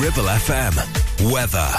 Ribble 0.00 0.24
FM. 0.24 1.32
Weather. 1.32 1.70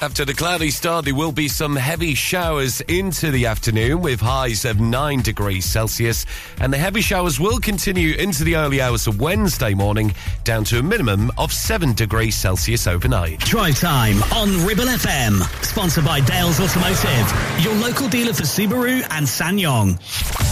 After 0.00 0.24
the 0.24 0.34
cloudy 0.34 0.70
start, 0.70 1.04
there 1.04 1.14
will 1.14 1.30
be 1.30 1.46
some 1.46 1.76
heavy 1.76 2.14
showers 2.14 2.80
into 2.82 3.30
the 3.30 3.46
afternoon 3.46 4.00
with 4.00 4.20
highs 4.20 4.64
of 4.64 4.80
9 4.80 5.22
degrees 5.22 5.66
Celsius. 5.66 6.26
And 6.58 6.72
the 6.72 6.78
heavy 6.78 7.00
showers 7.00 7.38
will 7.38 7.60
continue 7.60 8.16
into 8.16 8.42
the 8.42 8.56
early 8.56 8.80
hours 8.80 9.06
of 9.06 9.20
Wednesday 9.20 9.72
morning, 9.72 10.14
down 10.42 10.64
to 10.64 10.80
a 10.80 10.82
minimum 10.82 11.30
of 11.38 11.52
7 11.52 11.92
degrees 11.92 12.34
Celsius 12.34 12.88
overnight. 12.88 13.38
Drive 13.40 13.78
time 13.78 14.20
on 14.32 14.66
Ribble 14.66 14.86
FM. 14.86 15.40
Sponsored 15.64 16.04
by 16.04 16.20
Dales 16.20 16.58
Automotive, 16.58 17.62
your 17.62 17.74
local 17.74 18.08
dealer 18.08 18.32
for 18.32 18.44
Subaru 18.44 19.06
and 19.10 19.26
SsangYong. 19.26 20.49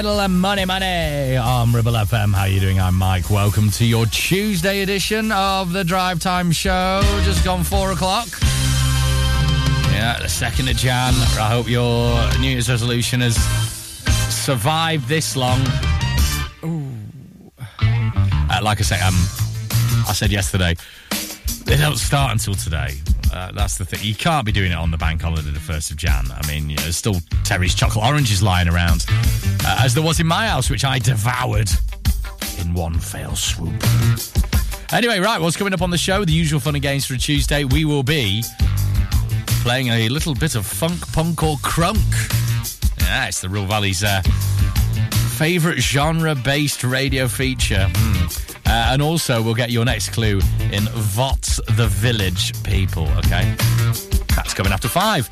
Idol 0.00 0.20
and 0.22 0.40
Money 0.40 0.64
Money 0.64 1.36
on 1.36 1.74
Ribble 1.74 1.92
FM. 1.92 2.32
How 2.32 2.44
are 2.44 2.48
you 2.48 2.58
doing? 2.58 2.80
I'm 2.80 2.94
Mike. 2.94 3.28
Welcome 3.28 3.70
to 3.72 3.84
your 3.84 4.06
Tuesday 4.06 4.80
edition 4.80 5.30
of 5.30 5.74
the 5.74 5.84
Drive 5.84 6.20
Time 6.20 6.52
Show. 6.52 7.02
Just 7.22 7.44
gone 7.44 7.62
four 7.62 7.92
o'clock. 7.92 8.28
Yeah, 9.92 10.16
the 10.18 10.26
second 10.26 10.70
of 10.70 10.76
Jan. 10.76 11.12
I 11.38 11.50
hope 11.50 11.68
your 11.68 12.18
New 12.38 12.48
Year's 12.48 12.70
resolution 12.70 13.20
has 13.20 13.36
survived 14.32 15.06
this 15.06 15.36
long. 15.36 15.60
Uh, 17.82 18.60
like 18.62 18.78
I 18.78 18.82
say, 18.82 18.98
um, 19.02 19.12
I 20.08 20.14
said 20.14 20.32
yesterday, 20.32 20.76
they 21.66 21.76
don't 21.76 21.98
start 21.98 22.32
until 22.32 22.54
today. 22.54 22.94
Uh, 23.32 23.52
that's 23.52 23.78
the 23.78 23.84
thing. 23.84 24.00
You 24.02 24.14
can't 24.14 24.44
be 24.44 24.52
doing 24.52 24.72
it 24.72 24.76
on 24.76 24.90
the 24.90 24.98
bank 24.98 25.22
holiday, 25.22 25.50
the 25.50 25.60
1st 25.60 25.92
of 25.92 25.96
Jan. 25.96 26.24
I 26.30 26.46
mean, 26.46 26.68
you 26.68 26.76
know, 26.76 26.82
there's 26.82 26.96
still 26.96 27.16
Terry's 27.44 27.74
chocolate 27.74 28.04
oranges 28.04 28.42
lying 28.42 28.68
around, 28.68 29.06
uh, 29.64 29.80
as 29.84 29.94
there 29.94 30.02
was 30.02 30.20
in 30.20 30.26
my 30.26 30.48
house, 30.48 30.68
which 30.68 30.84
I 30.84 30.98
devoured 30.98 31.70
in 32.60 32.74
one 32.74 32.98
fell 32.98 33.36
swoop. 33.36 33.82
Anyway, 34.92 35.20
right, 35.20 35.40
what's 35.40 35.56
coming 35.56 35.72
up 35.72 35.82
on 35.82 35.90
the 35.90 35.98
show? 35.98 36.24
The 36.24 36.32
usual 36.32 36.58
fun 36.58 36.74
and 36.74 36.82
games 36.82 37.06
for 37.06 37.14
a 37.14 37.18
Tuesday. 37.18 37.64
We 37.64 37.84
will 37.84 38.02
be 38.02 38.42
playing 39.62 39.88
a 39.88 40.08
little 40.08 40.34
bit 40.34 40.56
of 40.56 40.66
funk, 40.66 41.00
punk, 41.12 41.42
or 41.44 41.56
crunk. 41.58 41.98
Yeah, 43.00 43.28
it's 43.28 43.40
the 43.40 43.48
Ribble 43.48 43.68
Valley's 43.68 44.02
uh, 44.02 44.22
favourite 45.36 45.78
genre 45.78 46.34
based 46.34 46.82
radio 46.82 47.28
feature. 47.28 47.88
Hmm. 47.88 48.49
Uh, 48.70 48.92
and 48.92 49.02
also, 49.02 49.42
we'll 49.42 49.52
get 49.52 49.70
your 49.70 49.84
next 49.84 50.10
clue 50.10 50.40
in 50.70 50.86
What's 51.16 51.56
the 51.74 51.88
Village 51.88 52.52
People, 52.62 53.08
okay? 53.18 53.52
That's 54.36 54.54
coming 54.54 54.72
after 54.72 54.86
five. 54.86 55.28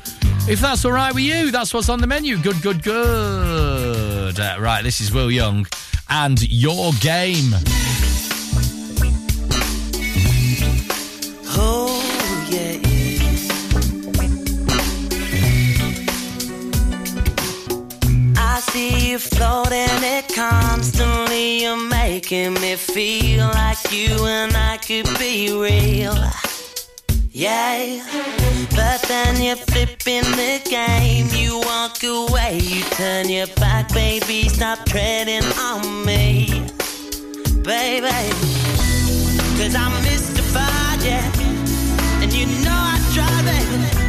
If 0.49 0.59
that's 0.59 0.83
all 0.83 0.91
right 0.91 1.15
with 1.15 1.23
you, 1.23 1.49
that's 1.49 1.73
what's 1.73 1.87
on 1.87 2.01
the 2.01 2.07
menu. 2.07 2.37
Good, 2.37 2.61
good, 2.61 2.83
good. 2.83 4.37
Uh, 4.37 4.57
right, 4.59 4.83
this 4.83 4.99
is 4.99 5.13
Will 5.13 5.31
Young 5.31 5.65
and 6.09 6.41
your 6.51 6.91
game. 6.99 7.53
Oh, 11.55 12.03
yeah. 12.49 12.75
I 18.37 18.59
see 18.59 19.11
you 19.11 19.17
floating 19.17 20.03
it 20.03 20.27
constantly. 20.35 21.65
Making 22.19 22.53
me 22.55 22.75
feel 22.75 23.47
like 23.47 23.93
you 23.93 24.09
and 24.25 24.53
I 24.53 24.75
could 24.75 25.07
be 25.17 25.53
real. 25.53 26.13
Yeah, 27.31 28.03
but 28.71 29.01
then 29.03 29.41
you're 29.41 29.55
flipping 29.55 30.29
the 30.35 30.59
game. 30.69 31.27
You 31.31 31.59
walk 31.59 32.03
away, 32.03 32.59
you 32.61 32.83
turn 32.99 33.29
your 33.29 33.47
back, 33.55 33.93
baby. 33.93 34.49
Stop 34.49 34.85
treading 34.85 35.45
on 35.59 36.05
me, 36.05 36.65
baby. 37.63 38.09
Cause 39.57 39.75
I'm 39.75 39.93
mystified, 40.03 41.01
yeah. 41.01 41.31
And 42.21 42.33
you 42.33 42.47
know 42.65 42.79
I 42.93 42.99
try, 43.13 43.43
baby. 43.43 44.08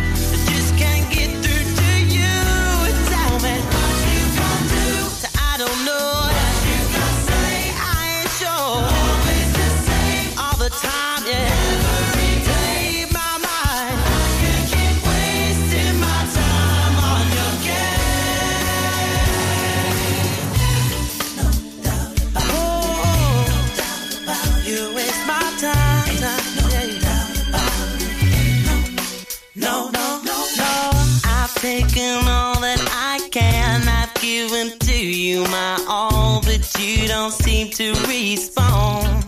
Taken 31.60 32.26
all 32.26 32.58
that 32.60 32.80
I 32.90 33.20
can. 33.30 33.86
I've 33.86 34.14
given 34.14 34.78
to 34.78 34.96
you 34.96 35.42
my 35.44 35.84
all, 35.86 36.40
but 36.40 36.64
you 36.78 37.06
don't 37.06 37.32
seem 37.32 37.68
to 37.72 37.92
respond, 38.08 39.24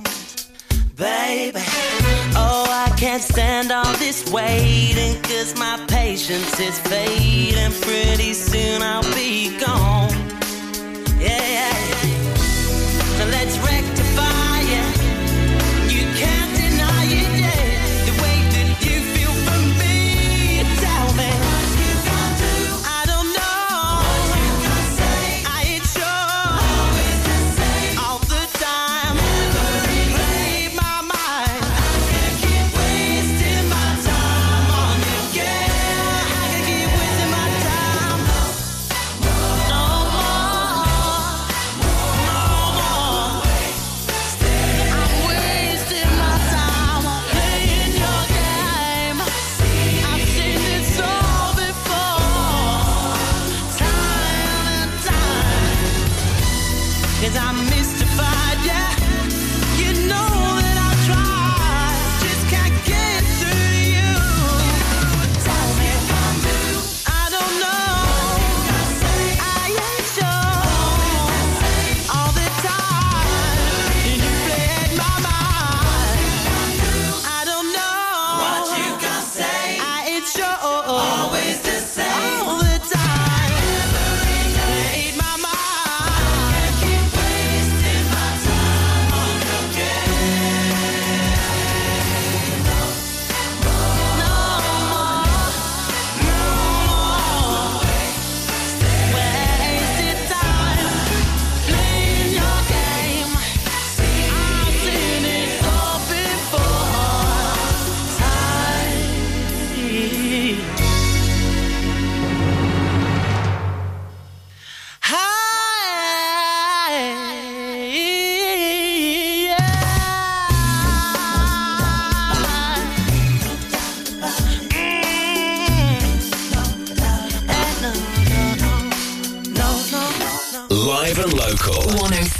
baby. 0.97 1.61
Oh, 2.35 2.65
I 2.71 2.91
can't 2.97 3.23
stand 3.23 3.71
all 3.71 3.93
this 3.99 4.33
waiting, 4.33 5.21
cause 5.23 5.55
my 5.59 5.85
patience 5.89 6.59
is 6.59 6.79
fading. 6.79 7.73
Pretty 7.83 8.33
soon 8.33 8.81
I'll 8.81 9.03
be 9.15 9.59
gone. 9.59 10.22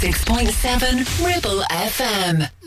106.7 0.03 1.25
Ribble 1.25 1.63
FM. 1.69 2.62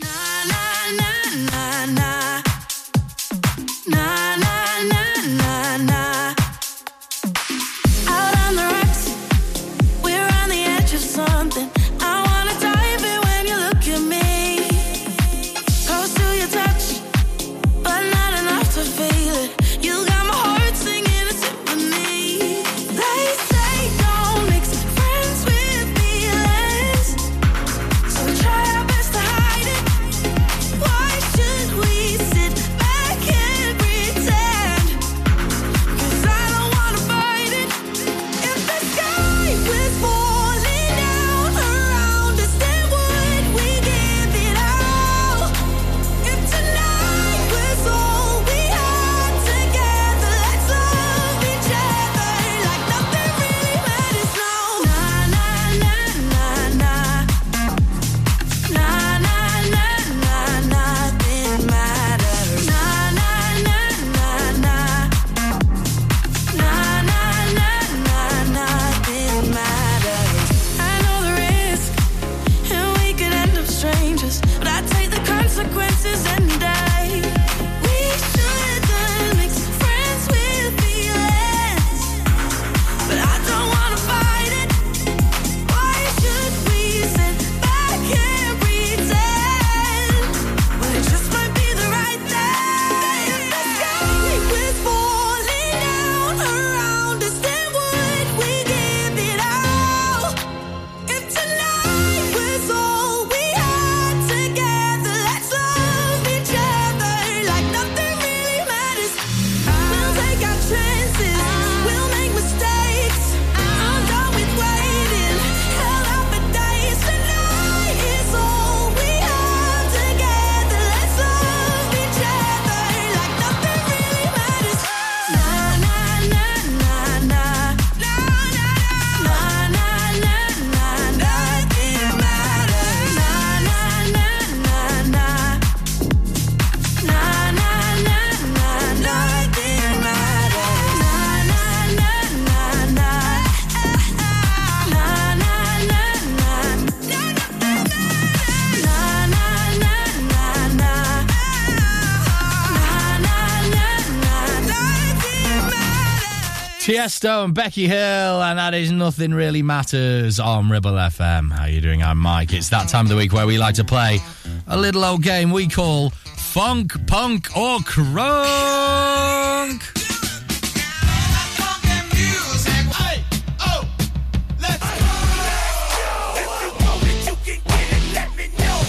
Tiesto 157.07 157.45
and 157.45 157.53
Becky 157.53 157.87
Hill, 157.87 158.43
and 158.43 158.59
that 158.59 158.73
is 158.73 158.91
Nothing 158.91 159.33
Really 159.33 159.61
Matters 159.61 160.41
on 160.41 160.69
Ribble 160.69 160.91
FM. 160.91 161.53
How 161.53 161.63
you 161.63 161.79
doing? 161.79 162.03
I'm 162.03 162.17
Mike. 162.17 162.51
It's 162.51 162.67
that 162.67 162.89
time 162.89 163.05
of 163.05 163.09
the 163.09 163.15
week 163.15 163.31
where 163.31 163.47
we 163.47 163.57
like 163.57 163.75
to 163.75 163.85
play 163.85 164.19
a 164.67 164.77
little 164.77 165.05
old 165.05 165.23
game 165.23 165.51
we 165.51 165.69
call 165.69 166.09
Funk, 166.09 167.07
Punk, 167.07 167.55
or 167.55 167.77
Crunk. 167.79 168.27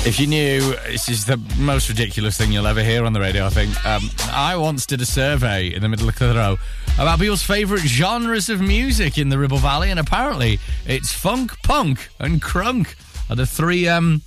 If 0.04 0.18
you 0.18 0.26
knew, 0.26 0.74
this 0.88 1.08
is 1.08 1.24
the 1.24 1.36
most 1.56 1.88
ridiculous 1.88 2.36
thing 2.36 2.50
you'll 2.50 2.66
ever 2.66 2.82
hear 2.82 3.04
on 3.04 3.12
the 3.12 3.20
radio, 3.20 3.46
I 3.46 3.50
think. 3.50 3.86
Um, 3.86 4.10
I 4.32 4.56
once 4.56 4.86
did 4.86 5.00
a 5.00 5.06
survey 5.06 5.72
in 5.72 5.82
the 5.82 5.88
middle 5.88 6.08
of 6.08 6.16
Clitheroe 6.16 6.58
about 6.98 7.20
people's 7.20 7.42
favourite 7.42 7.82
genres 7.82 8.48
of 8.48 8.60
music 8.60 9.18
in 9.18 9.28
the 9.28 9.38
Ribble 9.38 9.58
Valley, 9.58 9.90
and 9.90 10.00
apparently 10.00 10.58
it's 10.84 11.12
funk, 11.12 11.62
punk, 11.62 12.08
and 12.18 12.42
crunk 12.42 12.96
are 13.30 13.36
the 13.36 13.46
three 13.46 13.86
um, 13.86 14.22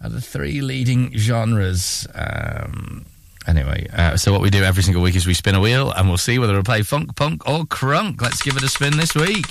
are 0.00 0.08
the 0.08 0.20
three 0.20 0.60
leading 0.60 1.16
genres. 1.16 2.06
Um, 2.14 3.06
anyway, 3.46 3.86
uh, 3.92 4.16
so 4.16 4.32
what 4.32 4.40
we 4.40 4.50
do 4.50 4.64
every 4.64 4.82
single 4.82 5.02
week 5.02 5.14
is 5.14 5.26
we 5.26 5.34
spin 5.34 5.54
a 5.54 5.60
wheel, 5.60 5.92
and 5.92 6.08
we'll 6.08 6.18
see 6.18 6.38
whether 6.38 6.56
we 6.56 6.62
play 6.62 6.82
funk, 6.82 7.14
punk, 7.14 7.48
or 7.48 7.64
crunk. 7.64 8.20
Let's 8.20 8.42
give 8.42 8.56
it 8.56 8.62
a 8.64 8.68
spin 8.68 8.96
this 8.96 9.14
week. 9.14 9.46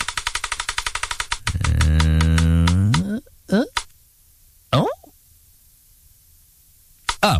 Uh, 1.80 3.20
uh. 3.50 3.64
Oh, 7.26 7.38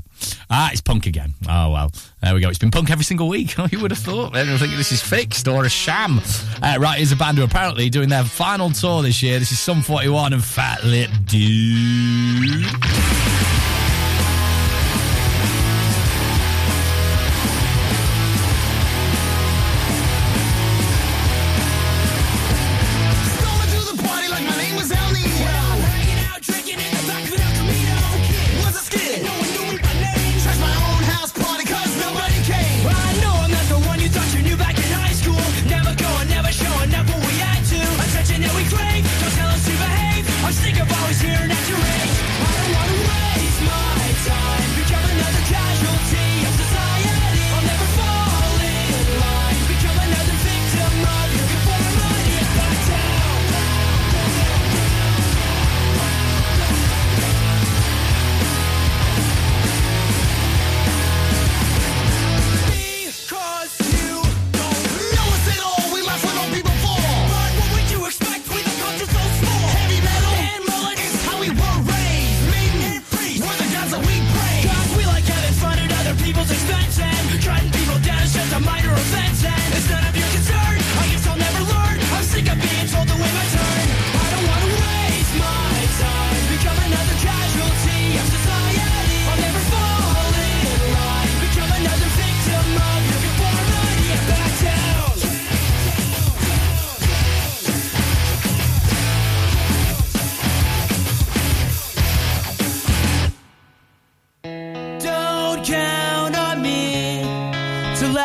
ah, 0.50 0.70
it's 0.72 0.80
punk 0.80 1.08
again. 1.08 1.34
Oh, 1.50 1.72
well, 1.72 1.92
there 2.22 2.34
we 2.34 2.40
go. 2.40 2.48
It's 2.48 2.58
been 2.58 2.72
punk 2.72 2.90
every 2.90 3.04
single 3.04 3.28
week. 3.28 3.58
you 3.72 3.82
would 3.82 3.92
have 3.92 4.00
thought. 4.00 4.34
Everyone 4.34 4.58
thinking 4.58 4.78
this 4.78 4.94
is 4.94 5.02
fixed 5.02 5.46
or 5.46 5.66
a 5.66 5.70
sham. 5.70 6.22
Uh, 6.62 6.78
right, 6.80 6.98
here's 6.98 7.12
a 7.12 7.18
band 7.18 7.38
who 7.38 7.44
apparently 7.44 7.90
doing 7.90 8.08
their 8.08 8.24
final 8.24 8.70
tour 8.70 9.04
this 9.04 9.22
year. 9.22 9.40
This 9.40 9.52
is 9.52 9.60
Sum 9.60 9.82
41 9.82 10.32
and 10.32 10.44
Fat 10.44 10.86
Lip 10.86 11.10
Dude. 11.26 12.64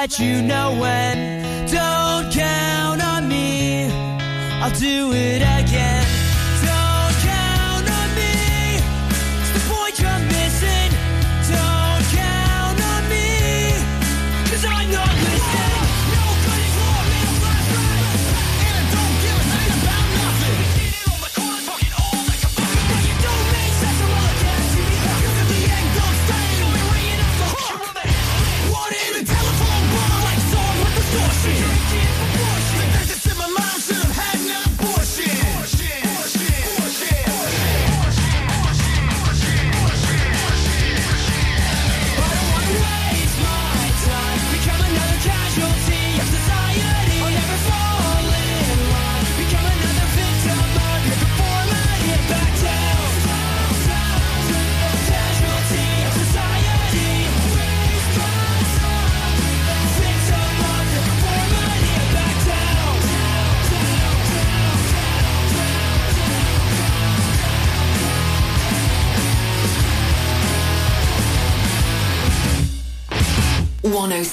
let 0.00 0.20
you 0.20 0.40
know 0.42 0.68
when. 0.80 1.16
Don't 1.66 2.32
count 2.32 3.02
on 3.02 3.28
me, 3.28 3.90
I'll 4.62 4.70
do 4.70 5.12
it 5.12 5.42
again. 5.42 5.67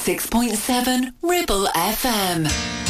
6.7 0.05 1.13
Ribble 1.23 1.67
FM. 1.73 2.84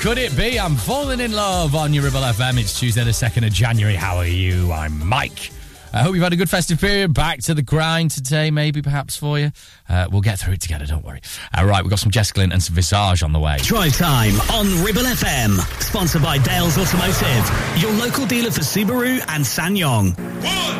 Could 0.00 0.16
it 0.16 0.34
be 0.34 0.58
I'm 0.58 0.76
falling 0.76 1.20
in 1.20 1.32
love 1.32 1.74
on 1.74 1.92
your 1.92 2.04
Ribble 2.04 2.20
FM? 2.20 2.58
It's 2.58 2.80
Tuesday, 2.80 3.04
the 3.04 3.10
2nd 3.10 3.46
of 3.46 3.52
January. 3.52 3.96
How 3.96 4.16
are 4.16 4.26
you? 4.26 4.72
I'm 4.72 5.06
Mike. 5.06 5.50
I 5.92 5.98
hope 5.98 6.14
you've 6.14 6.24
had 6.24 6.32
a 6.32 6.36
good 6.36 6.48
festive 6.48 6.80
period. 6.80 7.12
Back 7.12 7.40
to 7.42 7.52
the 7.52 7.60
grind 7.60 8.10
today, 8.10 8.50
maybe 8.50 8.80
perhaps 8.80 9.14
for 9.14 9.38
you. 9.38 9.52
Uh, 9.90 10.06
we'll 10.10 10.22
get 10.22 10.38
through 10.38 10.54
it 10.54 10.62
together, 10.62 10.86
don't 10.86 11.04
worry. 11.04 11.20
All 11.54 11.66
right, 11.66 11.84
we've 11.84 11.90
got 11.90 11.98
some 11.98 12.10
Jess 12.10 12.32
Glynne 12.32 12.50
and 12.50 12.62
some 12.62 12.74
Visage 12.74 13.22
on 13.22 13.34
the 13.34 13.40
way. 13.40 13.58
Drive 13.58 13.94
time 13.94 14.40
on 14.52 14.82
Ribble 14.82 15.02
FM. 15.02 15.58
Sponsored 15.82 16.22
by 16.22 16.38
Dales 16.38 16.78
Automotive, 16.78 17.82
your 17.82 17.92
local 17.92 18.24
dealer 18.24 18.50
for 18.50 18.62
Subaru 18.62 19.22
and 19.28 19.44
SsangYong. 19.44 20.16
One, 20.16 20.40
two, 20.42 20.46
three, 20.46 20.72
four. 20.72 20.79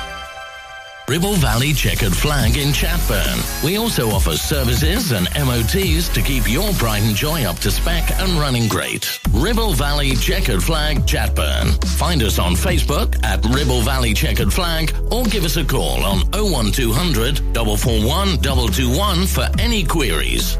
Ribble 1.11 1.35
Valley 1.35 1.73
Checkered 1.73 2.15
Flag 2.15 2.55
in 2.55 2.69
Chatburn. 2.69 3.65
We 3.65 3.75
also 3.75 4.11
offer 4.11 4.37
services 4.37 5.11
and 5.11 5.27
MOTs 5.35 6.07
to 6.07 6.21
keep 6.21 6.49
your 6.49 6.71
pride 6.75 7.03
and 7.03 7.13
joy 7.13 7.43
up 7.43 7.59
to 7.59 7.69
spec 7.69 8.11
and 8.11 8.39
running 8.39 8.69
great. 8.69 9.19
Ribble 9.33 9.73
Valley 9.73 10.15
Checkered 10.15 10.63
Flag 10.63 10.99
Chatburn. 10.99 11.83
Find 11.97 12.23
us 12.23 12.39
on 12.39 12.53
Facebook 12.53 13.21
at 13.25 13.43
Ribble 13.43 13.81
Valley 13.81 14.13
Checkered 14.13 14.53
Flag 14.53 14.95
or 15.11 15.25
give 15.25 15.43
us 15.43 15.57
a 15.57 15.65
call 15.65 16.01
on 16.05 16.19
01200 16.31 17.39
441 17.39 18.41
221 18.41 19.27
for 19.27 19.49
any 19.59 19.83
queries. 19.83 20.57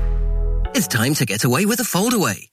It's 0.76 0.88
time 0.88 1.14
to 1.14 1.26
get 1.26 1.46
away 1.46 1.66
with 1.66 1.80
a 1.80 1.84
foldaway. 1.84 2.51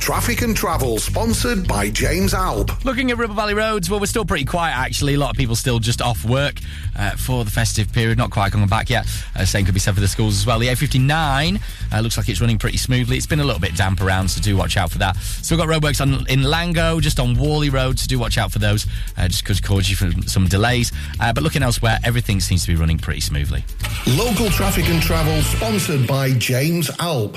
Traffic 0.00 0.40
and 0.40 0.56
Travel, 0.56 0.98
sponsored 0.98 1.68
by 1.68 1.90
James 1.90 2.32
Alb. 2.32 2.72
Looking 2.84 3.10
at 3.10 3.18
Ribble 3.18 3.34
Valley 3.34 3.52
roads, 3.52 3.90
well, 3.90 4.00
we're 4.00 4.06
still 4.06 4.24
pretty 4.24 4.46
quiet 4.46 4.74
actually. 4.74 5.14
A 5.14 5.18
lot 5.18 5.30
of 5.30 5.36
people 5.36 5.54
still 5.54 5.78
just 5.78 6.00
off 6.00 6.24
work 6.24 6.58
uh, 6.98 7.10
for 7.10 7.44
the 7.44 7.50
festive 7.50 7.92
period, 7.92 8.16
not 8.16 8.30
quite 8.30 8.50
coming 8.50 8.66
back 8.66 8.88
yet. 8.88 9.06
Uh, 9.36 9.44
same 9.44 9.66
could 9.66 9.74
be 9.74 9.78
said 9.78 9.94
for 9.94 10.00
the 10.00 10.08
schools 10.08 10.38
as 10.38 10.46
well. 10.46 10.58
The 10.58 10.68
A59 10.68 11.60
uh, 11.92 12.00
looks 12.00 12.16
like 12.16 12.28
it's 12.30 12.40
running 12.40 12.58
pretty 12.58 12.78
smoothly. 12.78 13.18
It's 13.18 13.26
been 13.26 13.40
a 13.40 13.44
little 13.44 13.60
bit 13.60 13.76
damp 13.76 14.00
around, 14.00 14.28
so 14.28 14.40
do 14.40 14.56
watch 14.56 14.78
out 14.78 14.90
for 14.90 14.98
that. 14.98 15.16
Still 15.16 15.58
got 15.58 15.68
roadworks 15.68 16.00
on 16.00 16.26
in 16.28 16.40
Langho, 16.40 17.00
just 17.00 17.20
on 17.20 17.36
Whalley 17.36 17.68
Road, 17.68 17.98
so 17.98 18.08
do 18.08 18.18
watch 18.18 18.38
out 18.38 18.50
for 18.50 18.58
those, 18.58 18.86
uh, 19.18 19.28
just 19.28 19.44
could 19.44 19.62
cause 19.62 19.90
you 19.90 19.96
for 19.96 20.10
some 20.26 20.48
delays. 20.48 20.92
Uh, 21.20 21.32
but 21.32 21.42
looking 21.42 21.62
elsewhere, 21.62 21.98
everything 22.04 22.40
seems 22.40 22.62
to 22.62 22.68
be 22.68 22.74
running 22.74 22.98
pretty 22.98 23.20
smoothly. 23.20 23.64
Local 24.06 24.48
Traffic 24.48 24.88
and 24.88 25.02
Travel, 25.02 25.42
sponsored 25.42 26.06
by 26.06 26.32
James 26.32 26.90
Alb. 26.98 27.36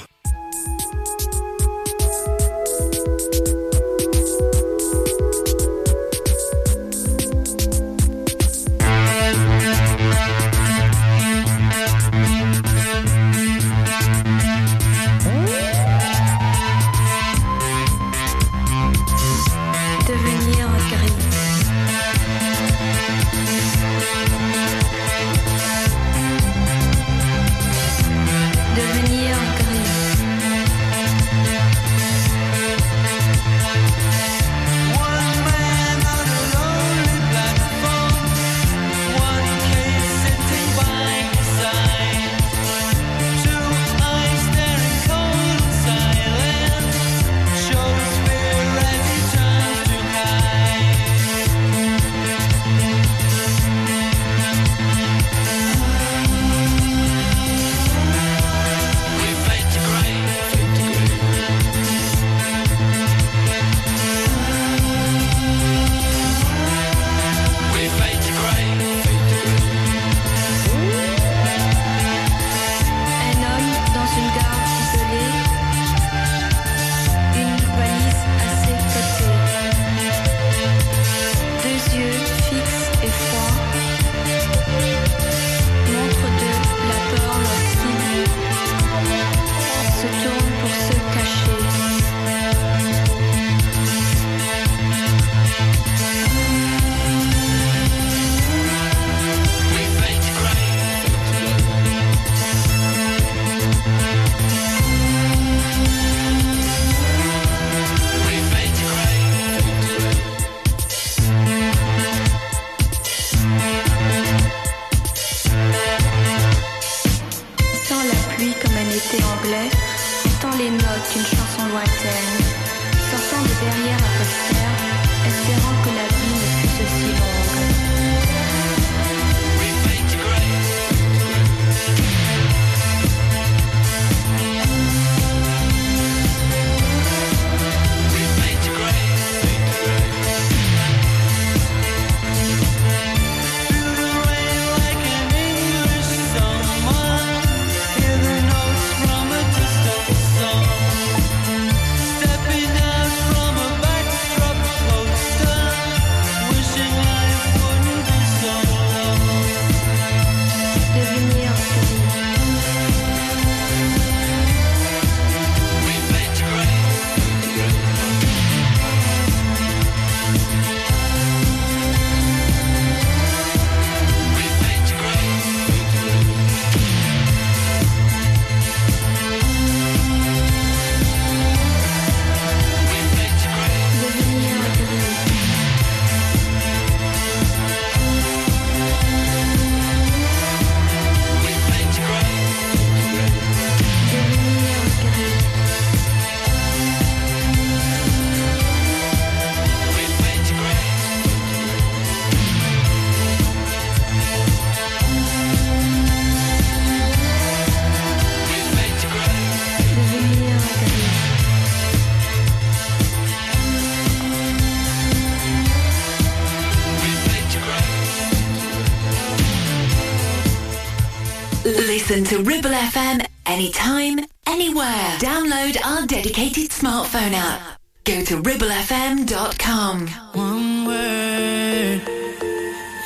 to 222.25 222.43
Ribble 222.43 222.69
FM 222.69 223.25
anytime, 223.45 224.19
anywhere. 224.45 225.17
Download 225.19 225.77
our 225.83 226.05
dedicated 226.05 226.69
smartphone 226.69 227.33
app. 227.33 227.79
Go 228.03 228.23
to 228.23 228.41
ribblefm.com. 228.41 230.07
One 230.33 230.85
word, 230.85 232.01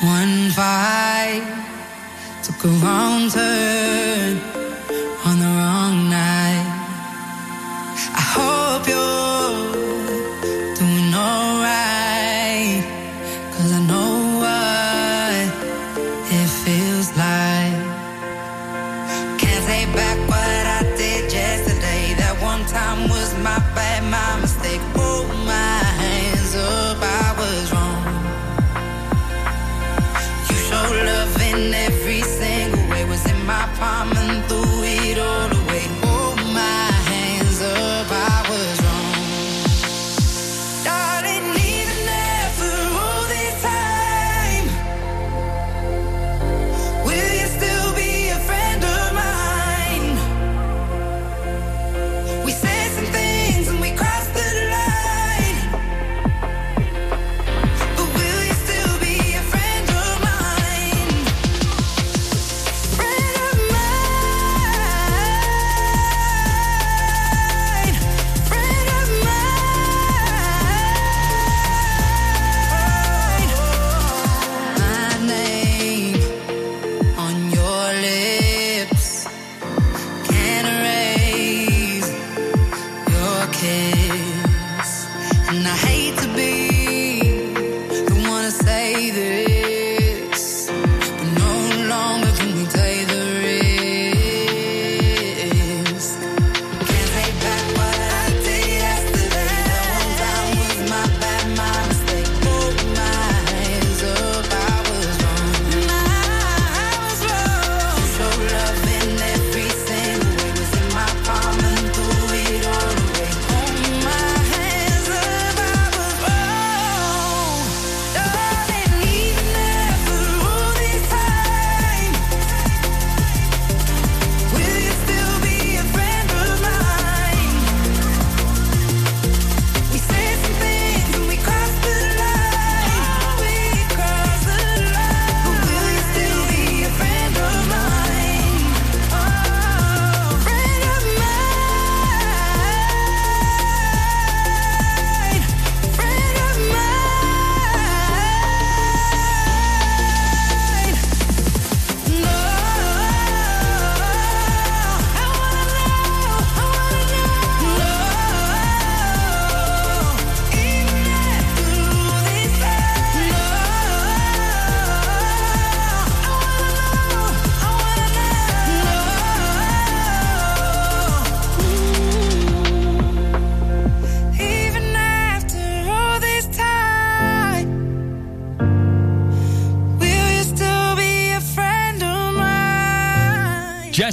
one 0.02 0.50
fight. 0.50 1.42
took 2.42 2.64
a 2.64 2.68
wrong 2.68 3.30
turn 3.30 4.47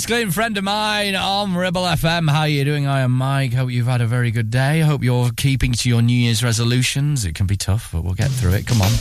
Gleam, 0.07 0.29
friend 0.29 0.55
of 0.55 0.63
mine 0.63 1.15
on 1.15 1.55
Ribble 1.55 1.81
FM. 1.81 2.29
How 2.29 2.41
are 2.41 2.47
you 2.47 2.63
doing? 2.63 2.85
I 2.85 2.99
am 2.99 3.11
Mike. 3.11 3.53
Hope 3.53 3.71
you've 3.71 3.87
had 3.87 4.01
a 4.01 4.05
very 4.05 4.29
good 4.29 4.51
day. 4.51 4.81
Hope 4.81 5.03
you're 5.03 5.31
keeping 5.35 5.73
to 5.73 5.89
your 5.89 6.03
New 6.03 6.13
Year's 6.13 6.43
resolutions. 6.43 7.25
It 7.25 7.33
can 7.33 7.47
be 7.47 7.57
tough, 7.57 7.89
but 7.91 8.03
we'll 8.03 8.13
get 8.13 8.29
through 8.29 8.53
it. 8.53 8.67
Come 8.67 8.83
on. 8.83 8.91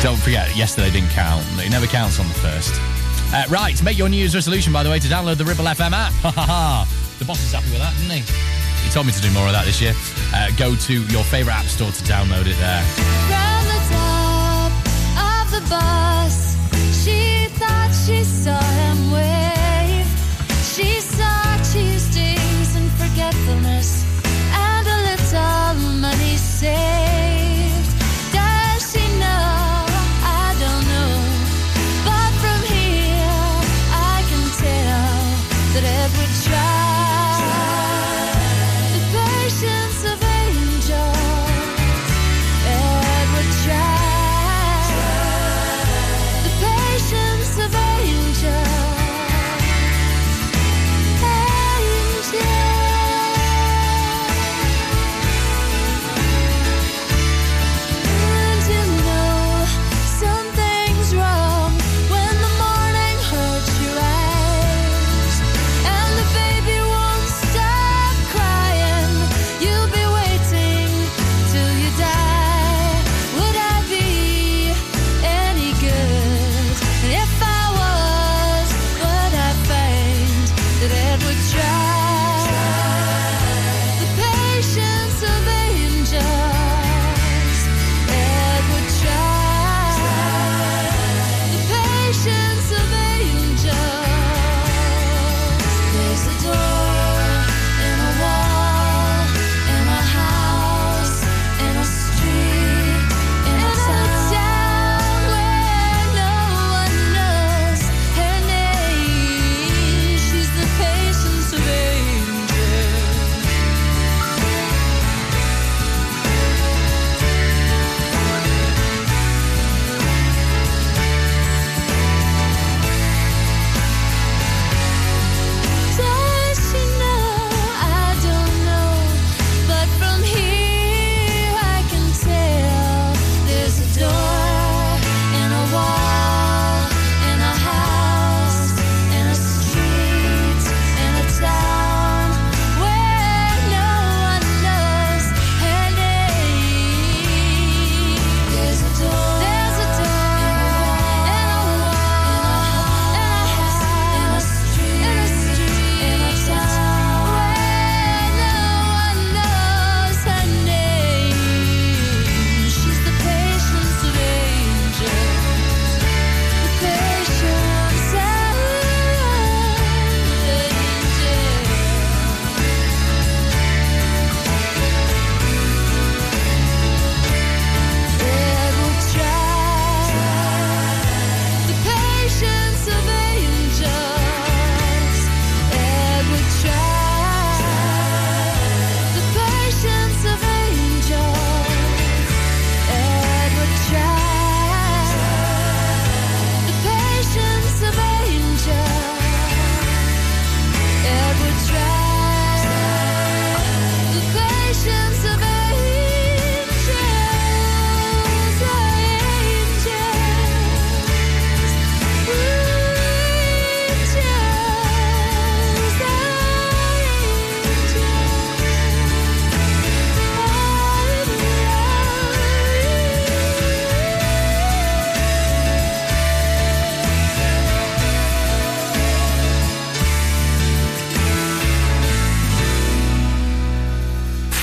Don't 0.00 0.18
forget, 0.18 0.54
yesterday 0.56 0.88
didn't 0.92 1.10
count. 1.10 1.44
It 1.58 1.70
never 1.70 1.86
counts 1.86 2.20
on 2.20 2.28
the 2.28 2.34
first. 2.34 2.74
Uh, 3.34 3.42
right, 3.50 3.82
make 3.82 3.98
your 3.98 4.08
New 4.08 4.18
Year's 4.18 4.36
resolution, 4.36 4.72
by 4.72 4.84
the 4.84 4.90
way, 4.90 5.00
to 5.00 5.08
download 5.08 5.36
the 5.36 5.44
Ribble 5.44 5.64
FM 5.64 5.90
app. 5.92 6.12
the 7.18 7.24
boss 7.24 7.42
is 7.42 7.52
happy 7.52 7.70
with 7.70 7.80
that, 7.80 7.92
isn't 7.96 8.10
he? 8.10 8.86
He 8.86 8.90
told 8.92 9.06
me 9.06 9.12
to 9.12 9.20
do 9.20 9.32
more 9.32 9.46
of 9.46 9.52
that 9.52 9.64
this 9.64 9.80
year. 9.80 9.94
Uh, 10.32 10.48
go 10.56 10.76
to 10.76 10.92
your 11.10 11.24
favourite 11.24 11.56
app 11.56 11.66
store 11.66 11.90
to 11.90 12.02
download 12.04 12.46
it 12.46 12.56
there. 12.62 12.82
From 13.26 13.66
the 13.66 13.80
top 13.90 14.72
of 15.18 15.50
the 15.50 15.68
bus, 15.68 16.54
she 17.04 17.46
thought 17.58 17.90
she 18.06 18.22
saw 18.22 18.60
him 18.60 19.10
with. 19.10 19.41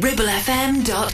ribblefm.com. 0.00 1.13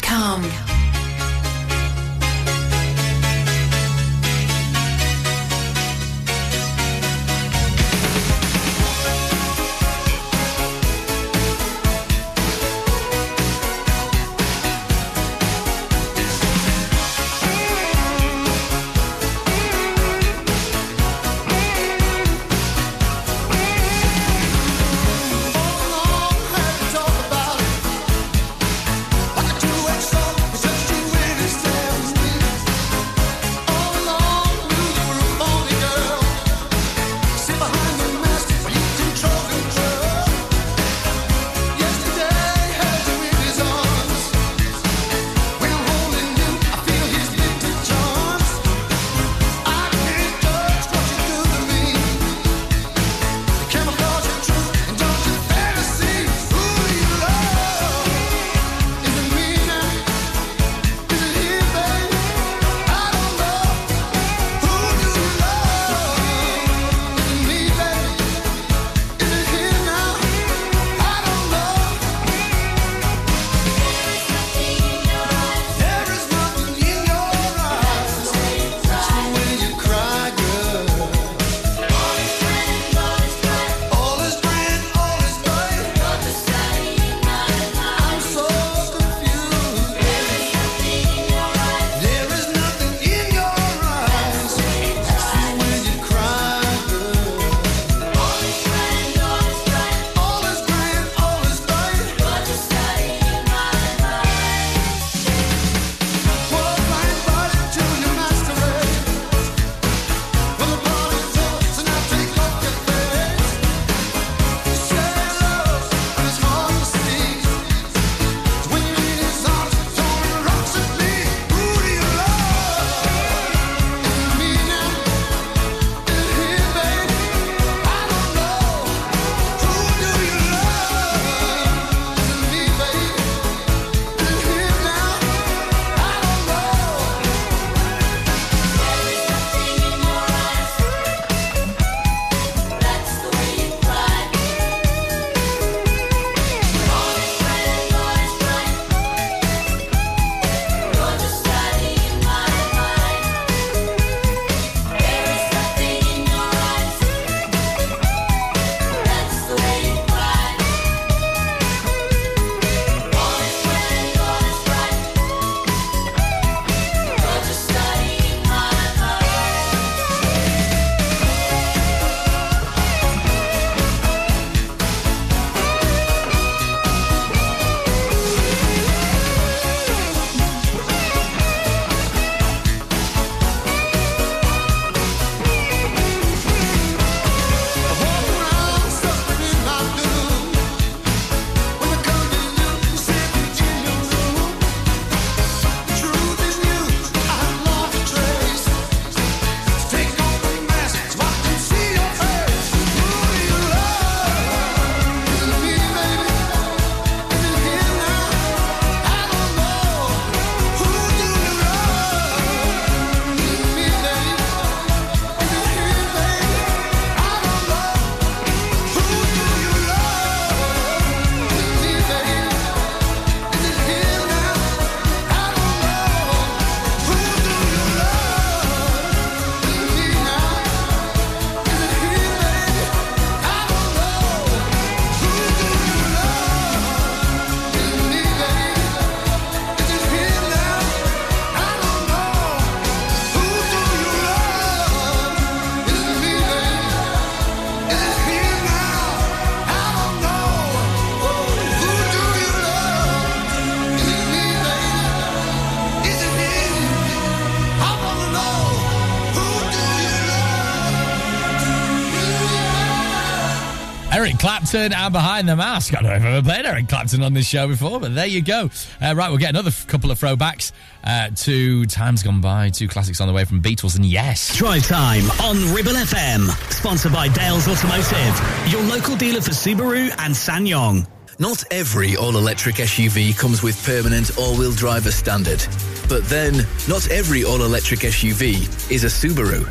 Clapton 264.71 264.93
and 264.97 265.13
Behind 265.13 265.49
the 265.49 265.57
Mask. 265.57 265.93
I 265.99 266.01
don't 266.01 266.11
know 266.11 266.17
if 266.17 266.23
I've 266.23 266.29
ever 266.29 266.43
played 266.49 266.65
Eric 266.65 266.87
Clapton 266.89 267.25
on 267.25 267.35
this 267.35 267.45
show 267.49 267.67
before, 267.67 267.99
but 267.99 268.15
there 268.15 268.27
you 268.27 268.41
go. 268.41 268.71
Uh, 269.03 269.15
right, 269.17 269.29
we'll 269.29 269.39
get 269.39 269.51
another 269.51 269.71
f- 269.71 269.85
couple 269.89 270.13
of 270.13 270.21
throwbacks 270.21 270.71
uh, 271.03 271.31
to 271.35 271.87
times 271.87 272.23
gone 272.23 272.41
by, 272.41 272.69
two 272.71 272.87
classics 272.87 273.21
on 273.21 273.27
the 273.27 273.35
way 273.35 273.45
from 273.45 273.61
Beatles 273.61 273.97
and 273.97 274.07
Yes. 274.07 274.57
Drive 274.57 274.87
time 274.87 275.29
on 275.43 275.75
Ribble 275.75 275.91
FM. 275.95 276.47
Sponsored 276.73 277.13
by 277.13 277.27
Dales 277.27 277.67
Automotive, 277.67 278.71
your 278.71 278.83
local 278.85 279.17
dealer 279.17 279.41
for 279.41 279.51
Subaru 279.51 280.09
and 280.19 280.33
SsangYong. 280.33 281.05
Not 281.41 281.65
every 281.73 282.15
all-electric 282.15 282.77
SUV 282.77 283.37
comes 283.37 283.65
with 283.65 283.85
permanent 283.85 284.39
all-wheel 284.39 284.73
driver 284.75 285.11
standard. 285.11 285.65
But 286.09 286.25
then, 286.27 286.65
not 286.87 287.11
every 287.11 287.43
all-electric 287.43 288.01
SUV 288.01 288.91
is 288.93 289.03
a 289.03 289.09
Subaru. 289.09 289.67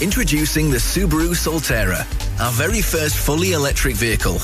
Introducing 0.00 0.70
the 0.70 0.76
Subaru 0.76 1.34
Solterra, 1.34 2.00
our 2.40 2.52
very 2.52 2.80
first 2.80 3.16
fully 3.16 3.52
electric 3.52 3.96
vehicle. 3.96 4.38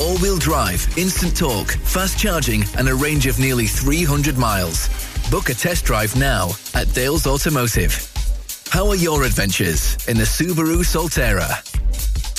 All-wheel 0.00 0.38
drive, 0.38 0.86
instant 0.96 1.36
torque, 1.36 1.72
fast 1.72 2.18
charging, 2.18 2.64
and 2.76 2.88
a 2.88 2.94
range 2.94 3.26
of 3.26 3.38
nearly 3.38 3.66
300 3.66 4.38
miles. 4.38 4.88
Book 5.30 5.48
a 5.48 5.54
test 5.54 5.84
drive 5.84 6.16
now 6.16 6.50
at 6.74 6.92
Dales 6.94 7.26
Automotive. 7.26 8.10
Power 8.70 8.94
your 8.94 9.24
adventures 9.24 9.96
in 10.06 10.16
the 10.16 10.24
Subaru 10.24 10.84
Solterra. 10.84 11.79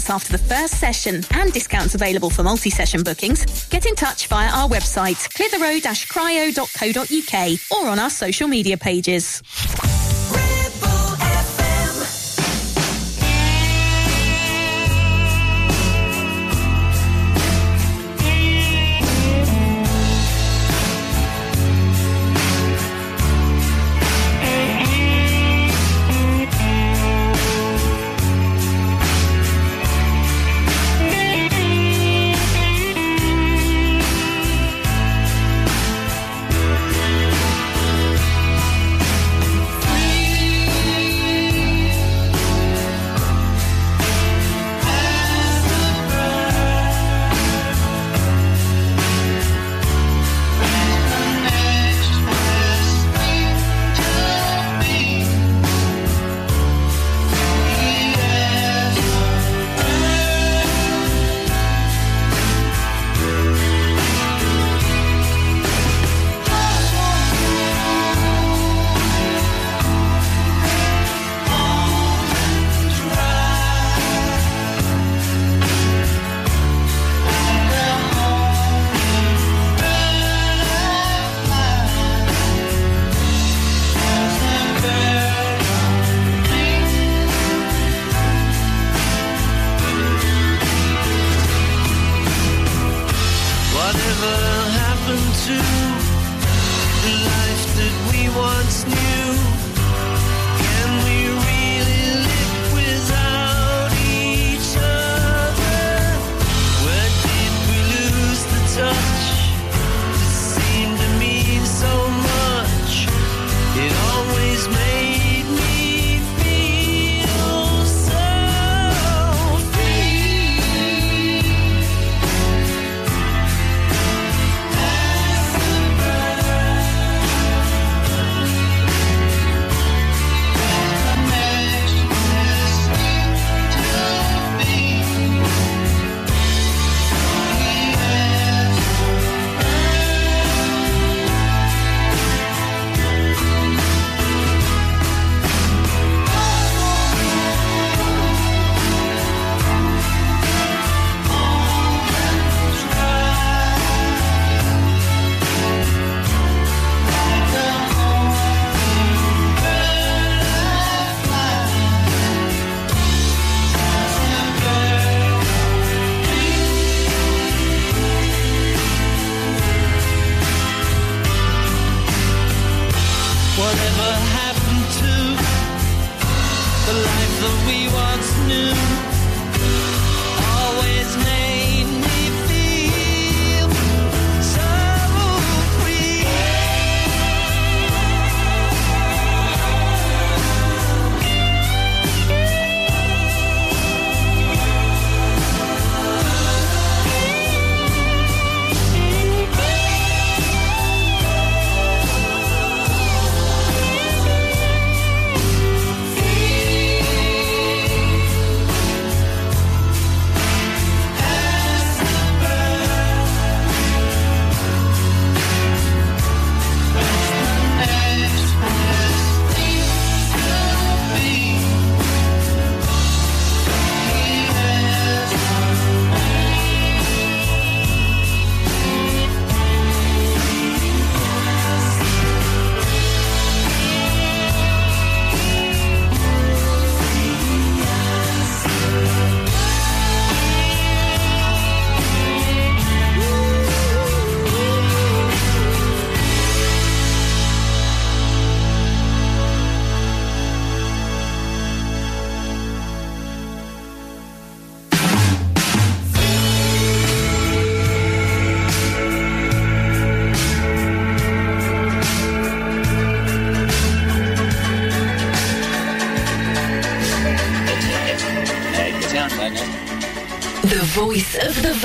after 0.09 0.31
the 0.31 0.43
first 0.43 0.79
session 0.79 1.23
and 1.31 1.51
discounts 1.53 1.95
available 1.95 2.29
for 2.29 2.43
multi-session 2.43 3.03
bookings. 3.03 3.65
Get 3.69 3.85
in 3.85 3.95
touch 3.95 4.27
via 4.27 4.49
our 4.49 4.69
website, 4.69 5.29
clitheroe-cryo.co.uk 5.33 7.83
or 7.83 7.89
on 7.89 7.99
our 7.99 8.09
social 8.09 8.47
media 8.47 8.77
pages. 8.77 9.41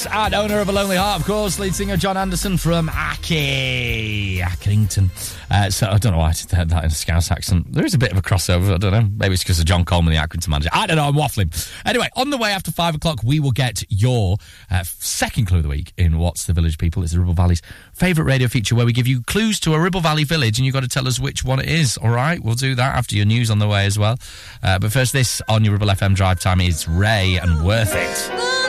Yes, 0.00 0.14
and 0.14 0.34
owner 0.34 0.60
of 0.60 0.68
A 0.70 0.72
Lonely 0.72 0.96
Heart, 0.96 1.20
of 1.20 1.26
course, 1.26 1.58
lead 1.58 1.74
singer 1.74 1.96
Jon 1.98 2.16
Anderson 2.16 2.56
from 2.56 2.88
Aki, 2.88 4.38
Accrington. 4.38 5.10
Uh, 5.50 5.68
so 5.68 5.88
I 5.88 5.98
don't 5.98 6.12
know 6.12 6.18
why 6.18 6.28
I 6.28 6.32
said 6.32 6.70
that 6.70 6.84
in 6.84 6.90
a 6.90 6.94
Scouse 6.94 7.30
accent. 7.30 7.70
There 7.70 7.84
is 7.84 7.92
a 7.92 7.98
bit 7.98 8.10
of 8.10 8.16
a 8.16 8.22
crossover, 8.22 8.72
I 8.72 8.78
don't 8.78 8.92
know. 8.92 9.06
Maybe 9.18 9.34
it's 9.34 9.42
because 9.42 9.58
of 9.58 9.66
John 9.66 9.84
Coleman, 9.84 10.14
the 10.14 10.18
Accrington 10.18 10.48
manager. 10.48 10.70
I 10.72 10.86
don't 10.86 10.96
know, 10.96 11.06
I'm 11.06 11.14
waffling. 11.14 11.52
Anyway, 11.84 12.08
on 12.16 12.30
the 12.30 12.38
way 12.38 12.50
after 12.52 12.70
five 12.70 12.94
o'clock, 12.94 13.22
we 13.22 13.40
will 13.40 13.50
get 13.50 13.84
your 13.90 14.38
uh, 14.70 14.84
second 14.84 15.46
clue 15.46 15.58
of 15.58 15.64
the 15.64 15.68
week 15.68 15.92
in 15.98 16.18
What's 16.18 16.46
the 16.46 16.54
Village 16.54 16.78
People. 16.78 17.02
It's 17.02 17.12
the 17.12 17.20
Ribble 17.20 17.34
Valley's 17.34 17.60
favourite 17.92 18.26
radio 18.26 18.48
feature 18.48 18.74
where 18.74 18.86
we 18.86 18.94
give 18.94 19.06
you 19.06 19.22
clues 19.24 19.60
to 19.60 19.74
a 19.74 19.80
Ribble 19.80 20.00
Valley 20.00 20.24
village 20.24 20.58
and 20.58 20.64
you've 20.64 20.74
got 20.74 20.82
to 20.82 20.88
tell 20.88 21.08
us 21.08 21.20
which 21.20 21.44
one 21.44 21.60
it 21.60 21.68
is, 21.68 21.98
all 21.98 22.10
right? 22.10 22.42
We'll 22.42 22.54
do 22.54 22.74
that 22.74 22.96
after 22.96 23.16
your 23.16 23.26
news 23.26 23.50
on 23.50 23.58
the 23.58 23.68
way 23.68 23.84
as 23.84 23.98
well. 23.98 24.18
Uh, 24.62 24.78
but 24.78 24.92
first, 24.92 25.12
this 25.12 25.42
on 25.46 25.62
your 25.62 25.74
Ribble 25.74 25.88
FM 25.88 26.14
drive 26.14 26.40
time 26.40 26.62
is 26.62 26.88
Raye 26.88 27.36
and 27.36 27.66
Worth 27.66 27.92
It. 27.94 28.59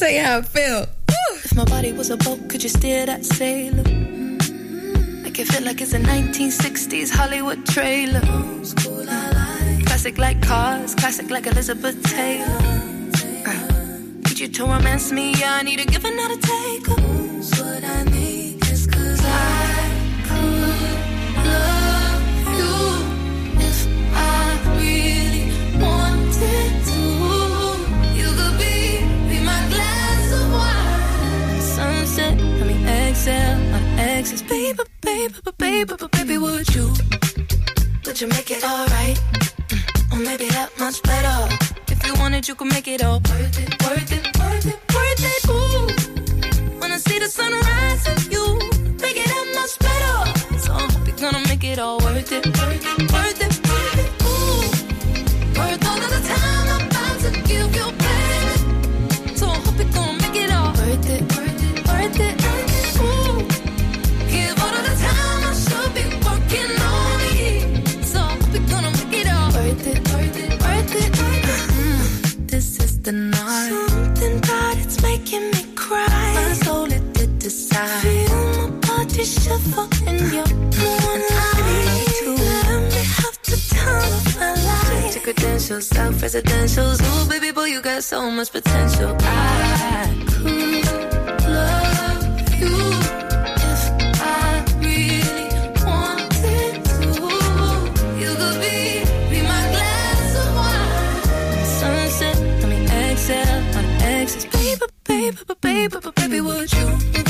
Tell 0.00 0.10
you 0.10 0.22
how 0.22 0.38
I 0.38 0.42
feel. 0.42 0.86
If 1.44 1.54
my 1.54 1.64
body 1.66 1.92
was 1.92 2.08
a 2.08 2.16
boat, 2.16 2.48
could 2.48 2.62
you 2.62 2.70
steer 2.70 3.04
that 3.04 3.22
sailor? 3.22 3.82
Mm-hmm. 3.82 5.22
Make 5.22 5.38
it 5.38 5.46
feel 5.48 5.62
like 5.62 5.82
it's 5.82 5.92
a 5.92 5.98
1960s 5.98 7.10
Hollywood 7.10 7.66
trailer. 7.66 8.22
Classic 9.84 10.16
like 10.16 10.40
cars, 10.40 10.94
classic 10.94 11.28
like 11.30 11.46
Elizabeth 11.46 12.02
Taylor. 12.04 12.60
Uh, 13.46 13.68
Need 14.24 14.38
you 14.40 14.48
to 14.48 14.64
romance 14.64 15.12
me, 15.12 15.34
yeah, 15.34 15.56
I 15.56 15.62
need 15.62 15.80
a 15.80 15.84
give 15.84 16.04
and 16.06 16.16
not 16.16 16.30
a 16.30 16.38
take. 16.38 16.88
What 17.58 17.84
I 17.84 18.04
need 18.04 18.64
is 18.70 18.86
cause 18.86 19.20
I 19.22 19.89
my 34.20 34.28
exes. 34.28 34.42
Baby, 34.42 34.78
baby, 35.00 35.34
baby, 35.58 35.84
baby, 35.84 36.06
baby, 36.12 36.38
would 36.38 36.74
you? 36.74 36.86
Would 38.06 38.20
you 38.20 38.28
make 38.28 38.50
it 38.50 38.64
alright? 38.64 39.18
Mm, 39.68 40.12
Or 40.12 40.18
maybe 40.18 40.46
that 40.48 40.70
much 40.78 41.02
better. 41.02 41.36
If 41.88 42.06
you 42.06 42.14
wanted, 42.20 42.46
you 42.48 42.54
could 42.54 42.68
make 42.68 42.88
it 42.88 43.02
all 43.02 43.20
worth 43.20 43.58
it, 43.58 43.70
worth 43.82 44.12
it, 44.12 44.24
worth 44.38 44.66
it, 44.66 44.78
worth 44.94 45.24
it. 45.32 45.48
Ooh. 45.48 46.80
When 46.80 46.92
I 46.92 46.98
see 46.98 47.18
the 47.18 47.28
sunrise 47.28 48.02
with 48.08 48.32
you, 48.32 48.44
make 49.00 49.16
it 49.16 49.28
that 49.32 49.46
much 49.58 49.74
better. 49.86 50.58
So 50.58 50.72
I 50.72 50.82
hope 50.92 51.06
you're 51.06 51.16
gonna 51.30 51.46
make 51.48 51.64
it 51.64 51.78
all 51.78 51.98
worth 51.98 52.32
it, 52.32 52.46
worth 52.46 52.86
it, 53.00 53.12
worth 53.12 53.40
it. 53.46 53.49
Self 85.80 86.14
residentials. 86.16 87.00
Ooh, 87.00 87.28
baby 87.28 87.52
boy, 87.52 87.64
you 87.64 87.80
got 87.80 88.02
so 88.02 88.30
much 88.30 88.50
potential. 88.52 89.16
I 89.20 90.24
could 90.28 90.86
love 91.48 92.24
you 92.60 92.76
if 93.68 93.82
I 94.20 94.64
really 94.80 95.48
wanted 95.86 96.84
to. 96.94 97.08
You 98.22 98.30
could 98.40 98.58
be, 98.60 99.04
be 99.30 99.42
my 99.42 99.62
glass 99.74 100.30
of 100.42 100.48
wine. 100.58 101.64
Sunset, 101.78 102.36
I 102.64 102.66
mean 102.68 102.90
exhale, 102.90 103.60
my 103.74 103.84
exes. 104.02 104.44
Baby, 104.46 104.86
baby, 105.04 105.36
baby, 105.44 105.88
baby, 105.88 105.98
baby. 106.00 106.10
Baby, 106.16 106.40
would 106.40 106.72
you? 106.72 107.29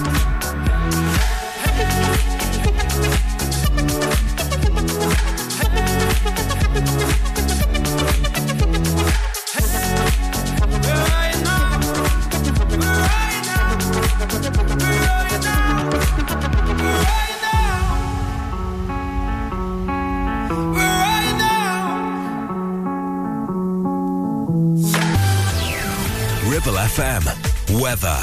Ribble 26.45 26.73
FM. 26.73 27.79
Weather. 27.79 28.19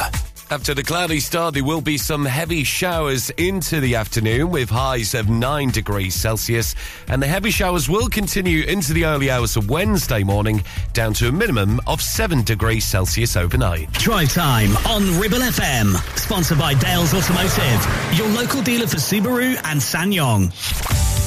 After 0.50 0.74
the 0.74 0.82
cloudy 0.82 1.20
start, 1.20 1.54
there 1.54 1.62
will 1.62 1.80
be 1.80 1.96
some 1.96 2.24
heavy 2.24 2.64
showers 2.64 3.30
into 3.30 3.78
the 3.78 3.94
afternoon 3.94 4.50
with 4.50 4.68
highs 4.68 5.14
of 5.14 5.28
9 5.28 5.70
degrees 5.70 6.14
Celsius. 6.16 6.74
And 7.06 7.22
the 7.22 7.28
heavy 7.28 7.52
showers 7.52 7.88
will 7.88 8.08
continue 8.08 8.64
into 8.64 8.92
the 8.92 9.04
early 9.04 9.30
hours 9.30 9.56
of 9.56 9.70
Wednesday 9.70 10.24
morning, 10.24 10.64
down 10.94 11.14
to 11.14 11.28
a 11.28 11.32
minimum 11.32 11.80
of 11.86 12.02
7 12.02 12.42
degrees 12.42 12.84
Celsius 12.84 13.36
overnight. 13.36 13.92
Drive 13.92 14.32
time 14.32 14.76
on 14.78 15.20
Ribble 15.20 15.38
FM. 15.38 15.94
Sponsored 16.18 16.58
by 16.58 16.74
Dales 16.74 17.14
Automotive, 17.14 18.18
your 18.18 18.28
local 18.30 18.62
dealer 18.62 18.88
for 18.88 18.96
Subaru 18.96 19.56
and 19.64 19.80
SsangYong. 19.80 21.17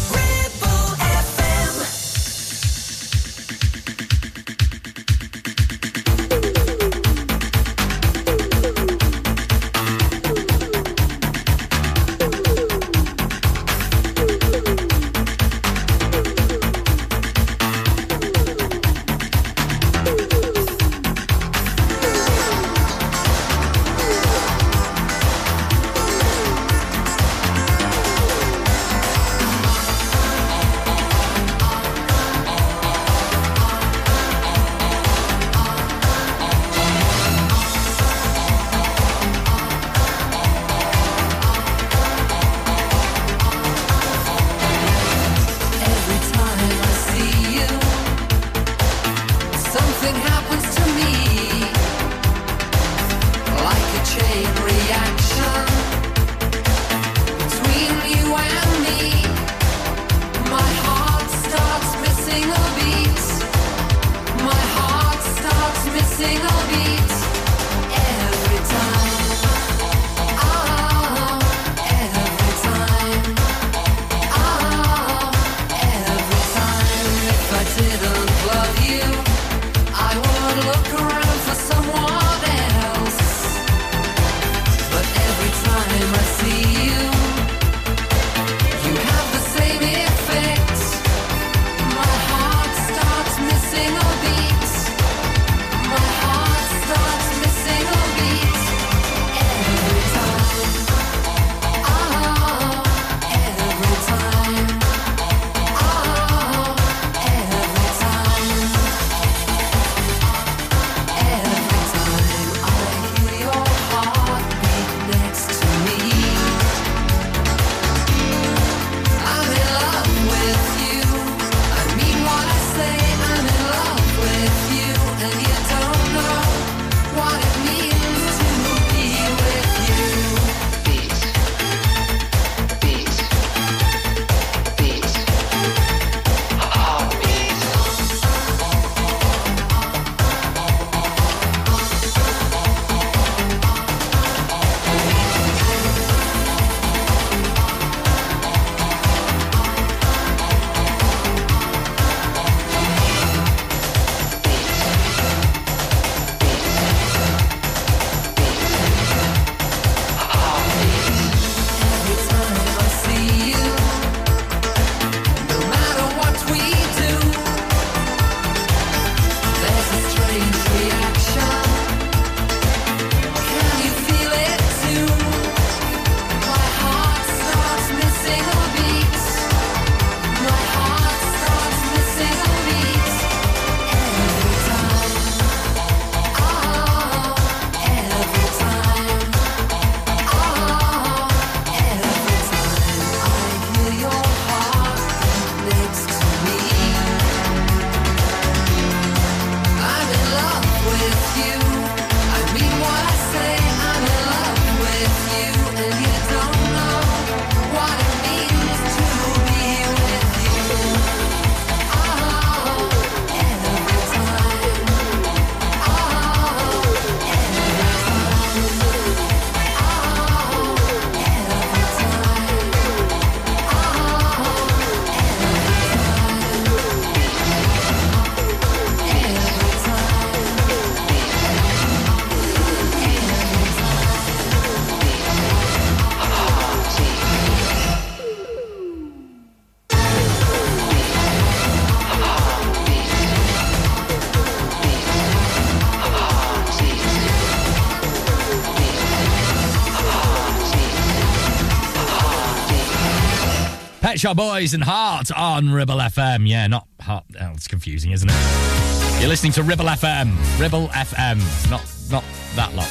Shop 254.22 254.38
Boys 254.38 254.76
and 254.76 254.84
Heart 254.84 255.32
on 255.36 255.72
Ribble 255.72 255.97
FM. 255.97 256.47
Yeah, 256.47 256.67
not 256.67 256.86
Heart. 256.99 257.24
Oh, 257.41 257.53
it's 257.55 257.67
confusing, 257.67 258.11
isn't 258.11 258.30
it? 258.32 259.17
You're 259.19 259.28
listening 259.30 259.51
to 259.53 259.63
Ribble 259.63 259.86
FM. 259.86 260.36
Ribble 260.59 260.89
FM. 260.89 261.39
Not 261.72 261.82
not 262.11 262.24
that 262.55 262.72
lot. 262.76 262.86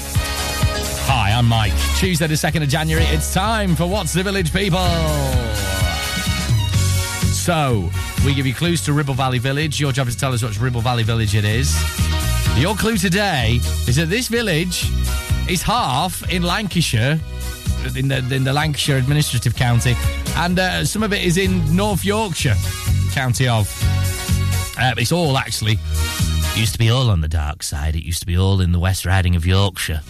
Hi, 1.07 1.31
I'm 1.31 1.47
Mike. 1.47 1.73
Tuesday 1.99 2.27
the 2.27 2.35
2nd 2.35 2.65
of 2.65 2.69
January. 2.69 3.05
It's 3.11 3.33
time 3.33 3.77
for 3.77 3.89
What's 3.89 4.13
the 4.13 4.25
Village 4.25 4.53
People? 4.53 4.85
So, 7.33 7.89
we 8.25 8.35
give 8.35 8.45
you 8.45 8.53
clues 8.53 8.85
to 8.87 8.93
Ribble 8.93 9.15
Valley 9.15 9.39
Village. 9.39 9.79
Your 9.79 9.93
job 9.93 10.09
is 10.09 10.15
to 10.15 10.21
tell 10.21 10.33
us 10.33 10.43
which 10.43 10.61
Ribble 10.61 10.81
Valley 10.81 11.05
Village 11.05 11.37
it 11.37 11.45
is. 11.45 11.73
Your 12.57 12.75
clue 12.75 12.97
today 12.97 13.61
is 13.87 13.95
that 13.95 14.09
this 14.09 14.27
village 14.27 14.91
is 15.49 15.63
half 15.63 16.29
in 16.29 16.43
Lancashire, 16.43 17.21
in 17.97 18.09
the, 18.09 18.19
in 18.35 18.43
the 18.43 18.53
Lancashire 18.53 18.97
administrative 18.97 19.55
county, 19.55 19.95
and 20.37 20.59
uh, 20.59 20.85
some 20.85 21.03
of 21.03 21.13
it 21.13 21.25
is 21.25 21.37
in 21.37 21.75
North 21.75 22.05
Yorkshire, 22.05 22.57
county 23.13 23.49
of. 23.49 23.69
Uh, 24.79 24.95
it's 24.97 25.13
all 25.13 25.37
actually. 25.37 25.79
It 26.53 26.59
used 26.59 26.73
to 26.73 26.79
be 26.79 26.91
all 26.91 27.11
on 27.11 27.21
the 27.21 27.29
dark 27.29 27.63
side. 27.63 27.95
It 27.95 28.05
used 28.05 28.21
to 28.21 28.27
be 28.27 28.37
all 28.37 28.61
in 28.61 28.73
the 28.73 28.79
West 28.79 29.05
Riding 29.07 29.37
of 29.37 29.47
Yorkshire. 29.47 30.01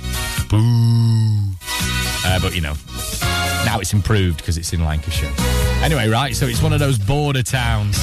Boo. 0.49 1.51
Uh, 2.25 2.41
but 2.41 2.55
you 2.55 2.61
know, 2.61 2.75
now 3.65 3.79
it's 3.81 3.93
improved 3.93 4.39
because 4.39 4.57
it's 4.59 4.73
in 4.73 4.85
Lancashire. 4.85 5.33
Anyway, 5.83 6.09
right, 6.09 6.35
so 6.35 6.47
it's 6.47 6.63
one 6.63 6.73
of 6.73 6.79
those 6.79 6.99
border 6.99 7.43
towns. 7.43 7.99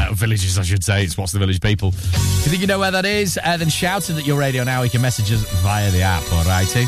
Uh, 0.00 0.12
villages, 0.12 0.58
I 0.58 0.62
should 0.62 0.84
say. 0.84 1.02
It's 1.04 1.18
what's 1.18 1.32
the 1.32 1.38
village 1.40 1.60
people. 1.60 1.88
If 1.88 2.44
you 2.44 2.50
think 2.50 2.60
you 2.60 2.68
know 2.68 2.78
where 2.78 2.92
that 2.92 3.04
is, 3.04 3.38
uh, 3.42 3.56
then 3.56 3.68
shout 3.68 4.08
it 4.10 4.16
at 4.16 4.26
your 4.26 4.38
radio 4.38 4.62
now. 4.64 4.82
You 4.82 4.90
can 4.90 5.02
message 5.02 5.32
us 5.32 5.42
via 5.60 5.90
the 5.90 6.02
app, 6.02 6.22
all 6.32 6.44
righty? 6.44 6.84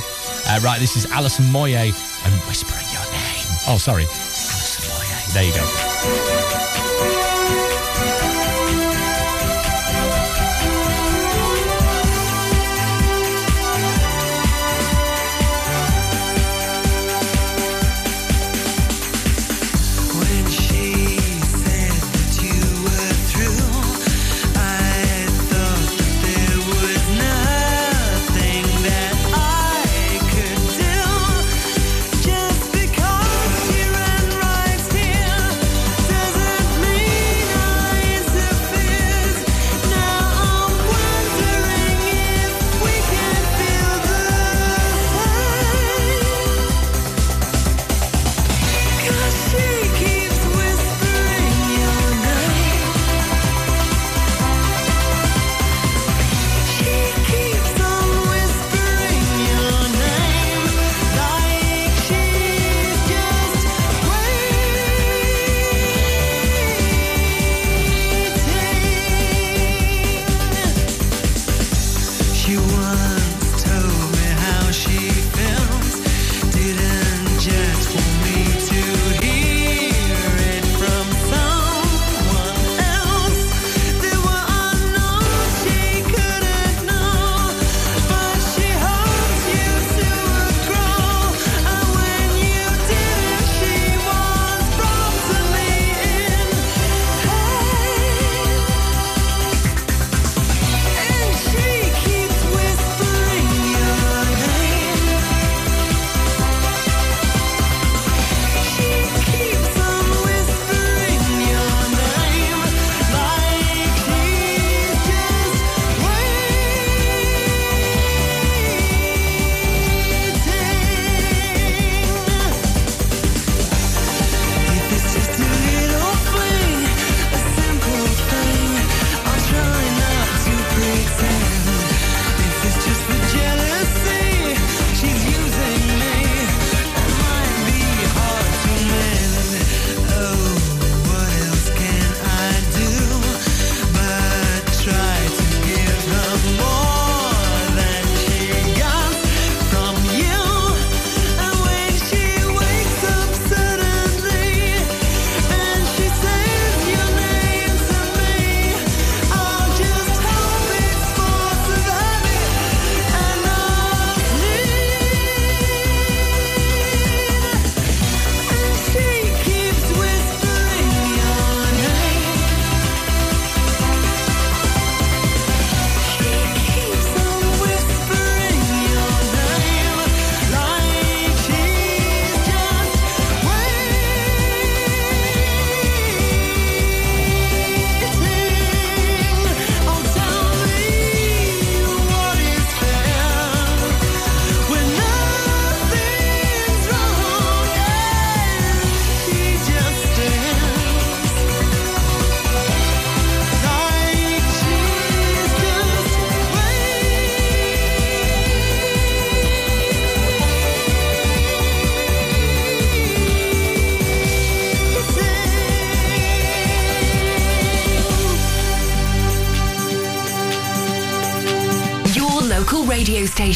Uh, 0.46 0.60
right, 0.62 0.78
this 0.78 0.96
is 0.96 1.10
Alison 1.10 1.44
Moyet 1.46 1.92
and 2.24 2.34
Whispering 2.48 2.86
Your 2.92 3.12
Name. 3.12 3.46
Oh, 3.68 3.78
sorry. 3.78 4.06
There 5.32 5.44
you 5.44 5.52
go. 5.54 6.79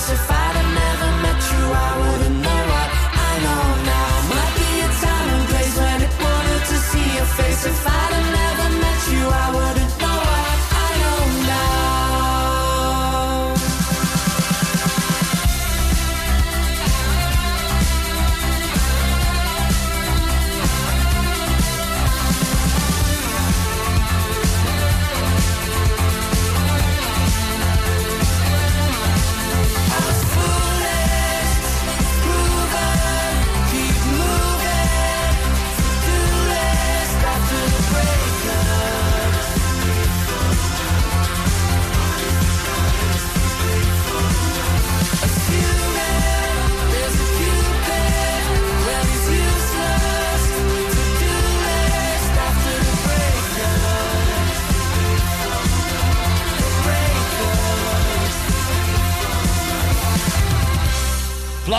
See 0.00 0.39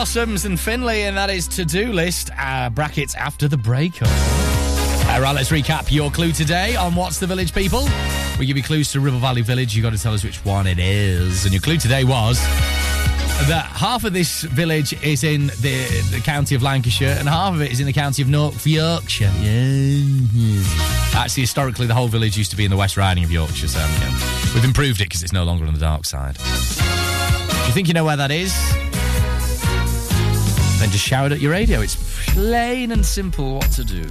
Blossoms 0.02 0.45
and 0.45 0.60
Finley, 0.60 1.03
and 1.03 1.15
that 1.15 1.30
is 1.30 1.48
to 1.49 1.64
do 1.64 1.94
list 1.94 2.32
uh, 2.36 2.72
brackets 2.72 3.14
after 3.14 3.48
the 3.48 3.56
breakup. 3.56 4.07
All 5.10 5.22
right, 5.22 5.32
let's 5.36 5.52
recap 5.52 5.91
your 5.91 6.10
clue 6.10 6.32
today 6.32 6.76
on 6.76 6.95
What's 6.95 7.19
the 7.19 7.28
Village 7.28 7.53
People. 7.53 7.88
We 8.40 8.48
give 8.48 8.57
you 8.57 8.64
clues 8.64 8.91
to 8.94 8.99
Ribble 8.99 9.19
Valley 9.19 9.44
Village. 9.44 9.76
You've 9.76 9.84
got 9.84 9.94
to 9.94 10.02
tell 10.02 10.15
us 10.15 10.23
which 10.23 10.44
one 10.44 10.65
it 10.65 10.80
is. 10.80 11.45
And 11.45 11.53
your 11.53 11.61
clue 11.61 11.78
today 11.78 12.03
was 12.03 12.40
that 13.48 13.68
half 13.76 14.03
of 14.03 14.11
this 14.11 14.41
village 14.41 14.94
is 15.03 15.23
in 15.23 15.48
the, 15.48 16.07
the 16.10 16.19
county 16.26 16.56
of 16.56 16.64
Lancashire 16.64 17.15
and 17.19 17.30
half 17.30 17.53
of 17.53 17.61
it 17.61 17.72
is 17.72 17.80
in 17.80 17.86
the 17.86 17.94
county 17.94 18.23
of 18.23 18.28
North 18.28 18.65
Yorkshire. 18.65 19.32
Yeah. 19.40 20.64
Actually, 21.14 21.41
historically, 21.41 21.86
the 21.86 21.94
whole 21.94 22.07
village 22.07 22.36
used 22.36 22.49
to 22.49 22.57
be 22.57 22.65
in 22.65 22.72
the 22.72 22.78
West 22.78 22.98
Riding 22.98 23.23
of 23.23 23.32
Yorkshire, 23.32 23.68
so 23.68 23.78
yeah. 23.78 24.52
we've 24.56 24.65
improved 24.65 24.99
it 24.99 25.10
because 25.10 25.22
it's 25.22 25.32
no 25.32 25.44
longer 25.44 25.68
on 25.68 25.76
the 25.76 25.80
dark 25.80 26.06
side. 26.06 26.38
If 26.40 27.68
you 27.68 27.73
think 27.76 27.88
you 27.88 27.94
know 27.94 28.03
where 28.03 28.18
that 28.18 28.32
is, 28.32 28.52
then 30.82 30.90
just 30.90 31.06
shout 31.06 31.32
at 31.32 31.40
your 31.40 31.52
radio. 31.52 31.82
It's 31.82 31.95
plain 32.34 32.91
and 32.91 33.06
simple 33.06 33.56
what 33.56 33.72
to 33.74 33.84
do. 33.84 34.03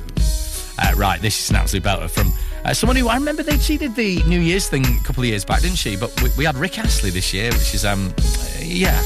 Uh, 0.79 0.93
right, 0.97 1.21
this 1.21 1.43
is 1.43 1.51
an 1.51 1.57
absolute 1.57 1.83
belter 1.83 2.09
from 2.09 2.33
uh, 2.65 2.73
someone 2.73 2.97
who 2.97 3.09
I 3.09 3.17
remember 3.17 3.43
they 3.43 3.57
did 3.57 3.95
the 3.97 4.23
New 4.23 4.41
Year's 4.41 4.69
thing 4.69 4.87
a 4.87 5.03
couple 5.05 5.23
of 5.23 5.29
years 5.29 5.45
back, 5.45 5.63
didn't 5.63 5.77
she? 5.79 5.97
But 5.97 6.23
we, 6.23 6.31
we 6.39 6.45
had 6.45 6.57
Rick 6.57 6.79
Astley 6.79 7.11
this 7.11 7.35
year, 7.35 7.51
which 7.51 7.75
is 7.75 7.85
um, 7.85 8.15
yeah. 8.61 9.03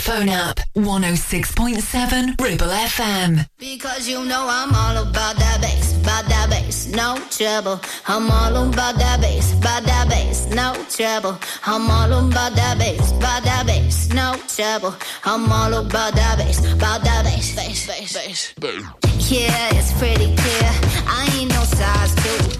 Your 0.00 0.14
smartphone 0.16 0.28
app. 0.28 0.60
106.7 0.76 2.40
Ribble 2.40 2.66
FM. 2.66 3.46
Because 3.58 4.08
you 4.08 4.24
know 4.24 4.46
I'm 4.48 4.74
all 4.74 5.02
about 5.02 5.36
that 5.36 5.60
bass, 5.60 5.96
about 6.00 6.28
that 6.28 6.48
bass, 6.48 6.86
no 6.88 7.16
trouble. 7.30 7.80
I'm 8.06 8.30
all 8.30 8.68
about 8.68 8.96
that 8.96 9.20
bass, 9.20 9.52
about 9.58 9.82
that 9.84 10.08
bass, 10.08 10.46
no 10.48 10.74
trouble. 10.90 11.38
I'm 11.66 11.90
all 11.90 12.28
about 12.28 12.54
that 12.54 12.78
bass, 12.78 13.12
about 13.12 13.42
that 13.44 13.66
bass, 13.66 14.08
no 14.10 14.36
trouble. 14.48 14.94
I'm 15.24 15.50
all 15.50 15.74
about 15.74 16.14
that 16.14 16.38
bass, 16.38 16.58
about 16.72 17.02
that 17.02 17.24
bass, 17.24 17.54
bass, 17.56 17.86
bass, 17.86 18.54
bass. 18.54 19.30
Yeah, 19.30 19.68
it's 19.72 19.92
pretty 19.98 20.34
clear. 20.34 20.70
I 21.06 21.28
ain't 21.38 21.50
no 21.50 21.62
size 21.64 22.14
two, 22.14 22.59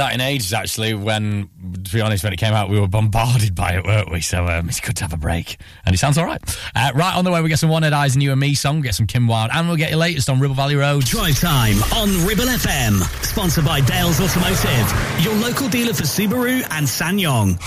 That 0.00 0.14
in 0.14 0.22
ages, 0.22 0.54
actually, 0.54 0.94
when, 0.94 1.50
to 1.84 1.92
be 1.92 2.00
honest, 2.00 2.24
when 2.24 2.32
it 2.32 2.38
came 2.38 2.54
out, 2.54 2.70
we 2.70 2.80
were 2.80 2.88
bombarded 2.88 3.54
by 3.54 3.74
it, 3.74 3.84
weren't 3.84 4.10
we? 4.10 4.22
So 4.22 4.46
um, 4.46 4.70
it's 4.70 4.80
good 4.80 4.96
to 4.96 5.04
have 5.04 5.12
a 5.12 5.18
break. 5.18 5.58
And 5.84 5.94
it 5.94 5.98
sounds 5.98 6.16
all 6.16 6.24
right. 6.24 6.40
Uh, 6.74 6.92
right 6.94 7.14
on 7.14 7.22
the 7.22 7.30
way, 7.30 7.42
we 7.42 7.50
get 7.50 7.58
some 7.58 7.68
Wannadies 7.68 8.14
and 8.14 8.22
You 8.22 8.32
and 8.32 8.40
Me 8.40 8.54
song, 8.54 8.76
we 8.76 8.84
get 8.84 8.94
some 8.94 9.06
Kim 9.06 9.28
Wilde, 9.28 9.50
and 9.52 9.68
we'll 9.68 9.76
get 9.76 9.90
your 9.90 9.98
latest 9.98 10.30
on 10.30 10.40
Ribble 10.40 10.54
Valley 10.54 10.74
Road. 10.76 11.04
Drive 11.04 11.38
time 11.38 11.76
on 11.92 12.08
Ribble 12.26 12.44
FM. 12.44 13.02
Sponsored 13.22 13.66
by 13.66 13.82
Dales 13.82 14.18
Automotive, 14.22 15.22
your 15.22 15.34
local 15.34 15.68
dealer 15.68 15.92
for 15.92 16.04
Subaru 16.04 16.62
and 16.70 16.86
SsangYong. 16.86 17.60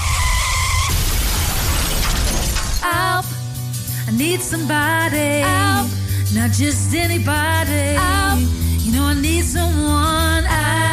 Help! 2.82 3.26
I 4.08 4.12
need 4.18 4.42
somebody. 4.42 5.42
Help! 5.42 5.88
Not 6.34 6.50
just 6.50 6.96
anybody. 6.96 7.94
Help! 7.94 8.40
You 8.80 8.92
know 8.92 9.04
I 9.04 9.22
need 9.22 9.44
someone. 9.44 10.46
Help! 10.46 10.93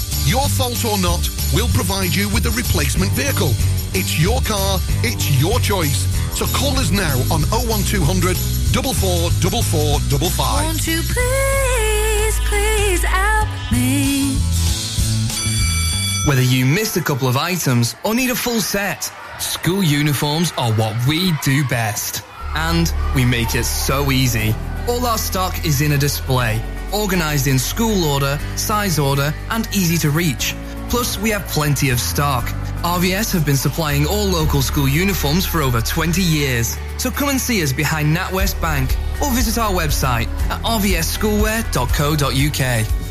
Your 0.25 0.47
fault 0.49 0.85
or 0.85 0.97
not, 0.97 1.27
we'll 1.53 1.67
provide 1.69 2.13
you 2.15 2.29
with 2.29 2.45
a 2.45 2.51
replacement 2.51 3.11
vehicle. 3.13 3.51
It's 3.93 4.19
your 4.21 4.39
car, 4.41 4.79
it's 5.03 5.29
your 5.41 5.59
choice. 5.59 6.07
So 6.37 6.45
call 6.57 6.77
us 6.79 6.91
now 6.91 7.17
on 7.31 7.41
01200 7.51 8.37
444455. 8.71 10.63
Won't 10.63 10.87
you 10.87 11.01
please, 11.01 12.39
please 12.47 13.03
help 13.03 13.49
me? 13.71 14.37
Whether 16.27 16.43
you 16.43 16.65
missed 16.65 16.95
a 16.97 17.01
couple 17.01 17.27
of 17.27 17.35
items 17.35 17.95
or 18.03 18.15
need 18.15 18.29
a 18.29 18.35
full 18.35 18.61
set, 18.61 19.11
school 19.39 19.83
uniforms 19.83 20.53
are 20.57 20.71
what 20.73 20.95
we 21.07 21.33
do 21.43 21.65
best. 21.67 22.23
And 22.55 22.93
we 23.15 23.25
make 23.25 23.55
it 23.55 23.65
so 23.65 24.11
easy. 24.11 24.55
All 24.87 25.05
our 25.05 25.17
stock 25.17 25.65
is 25.65 25.81
in 25.81 25.93
a 25.93 25.97
display, 25.97 26.61
organized 26.93 27.47
in 27.47 27.59
school 27.59 28.03
order, 28.03 28.39
size 28.55 28.99
order, 28.99 29.33
and 29.49 29.67
easy 29.73 29.97
to 29.99 30.09
reach. 30.09 30.55
Plus, 30.89 31.17
we 31.17 31.29
have 31.29 31.47
plenty 31.47 31.89
of 31.89 31.99
stock. 31.99 32.45
RVS 32.83 33.31
have 33.33 33.45
been 33.45 33.57
supplying 33.57 34.05
all 34.05 34.25
local 34.25 34.61
school 34.61 34.87
uniforms 34.87 35.45
for 35.45 35.61
over 35.61 35.81
20 35.81 36.21
years. 36.21 36.77
So 36.97 37.11
come 37.11 37.29
and 37.29 37.39
see 37.39 37.63
us 37.63 37.71
behind 37.71 38.15
NatWest 38.15 38.59
Bank 38.59 38.97
or 39.21 39.31
visit 39.31 39.57
our 39.57 39.71
website 39.71 40.27
at 40.49 40.61
rvsschoolwear.co.uk. 40.63 43.10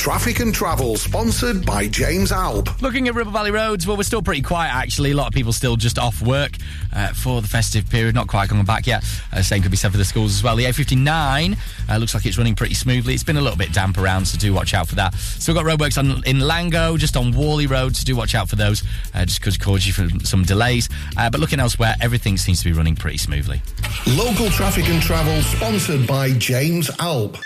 Traffic 0.00 0.40
and 0.40 0.54
Travel, 0.54 0.96
sponsored 0.96 1.66
by 1.66 1.86
James 1.86 2.32
Alpe. 2.32 2.80
Looking 2.80 3.08
at 3.08 3.14
Ribble 3.14 3.32
Valley 3.32 3.50
roads, 3.50 3.86
well, 3.86 3.98
we're 3.98 4.02
still 4.02 4.22
pretty 4.22 4.40
quiet 4.40 4.72
actually. 4.72 5.10
A 5.10 5.14
lot 5.14 5.26
of 5.26 5.34
people 5.34 5.52
still 5.52 5.76
just 5.76 5.98
off 5.98 6.22
work 6.22 6.52
uh, 6.96 7.08
for 7.08 7.42
the 7.42 7.46
festive 7.46 7.88
period, 7.90 8.14
not 8.14 8.26
quite 8.26 8.48
coming 8.48 8.64
back 8.64 8.86
yet. 8.86 9.04
Uh, 9.30 9.42
same 9.42 9.60
could 9.60 9.70
be 9.70 9.76
said 9.76 9.92
for 9.92 9.98
the 9.98 10.04
schools 10.06 10.34
as 10.34 10.42
well. 10.42 10.56
The 10.56 10.64
A59 10.64 11.58
uh, 11.90 11.96
looks 11.98 12.14
like 12.14 12.24
it's 12.24 12.38
running 12.38 12.54
pretty 12.54 12.72
smoothly. 12.72 13.12
It's 13.12 13.22
been 13.22 13.36
a 13.36 13.42
little 13.42 13.58
bit 13.58 13.74
damp 13.74 13.98
around, 13.98 14.24
so 14.24 14.38
do 14.38 14.54
watch 14.54 14.72
out 14.72 14.88
for 14.88 14.94
that. 14.94 15.12
Still 15.16 15.52
got 15.52 15.66
roadworks 15.66 15.98
on 15.98 16.24
in 16.24 16.38
Langho, 16.38 16.96
just 16.96 17.14
on 17.14 17.34
Whalley 17.34 17.66
Road, 17.66 17.94
so 17.94 18.02
do 18.02 18.16
watch 18.16 18.34
out 18.34 18.48
for 18.48 18.56
those, 18.56 18.82
uh, 19.12 19.26
just 19.26 19.40
because 19.40 19.58
cause 19.58 19.86
you 19.86 19.92
for 19.92 20.08
some 20.24 20.44
delays. 20.44 20.88
Uh, 21.18 21.28
but 21.28 21.40
looking 21.40 21.60
elsewhere, 21.60 21.94
everything 22.00 22.38
seems 22.38 22.60
to 22.60 22.64
be 22.64 22.72
running 22.72 22.96
pretty 22.96 23.18
smoothly. 23.18 23.60
Local 24.06 24.48
Traffic 24.48 24.88
and 24.88 25.02
Travel, 25.02 25.42
sponsored 25.42 26.06
by 26.06 26.32
James 26.38 26.88
Alpe. 26.92 27.38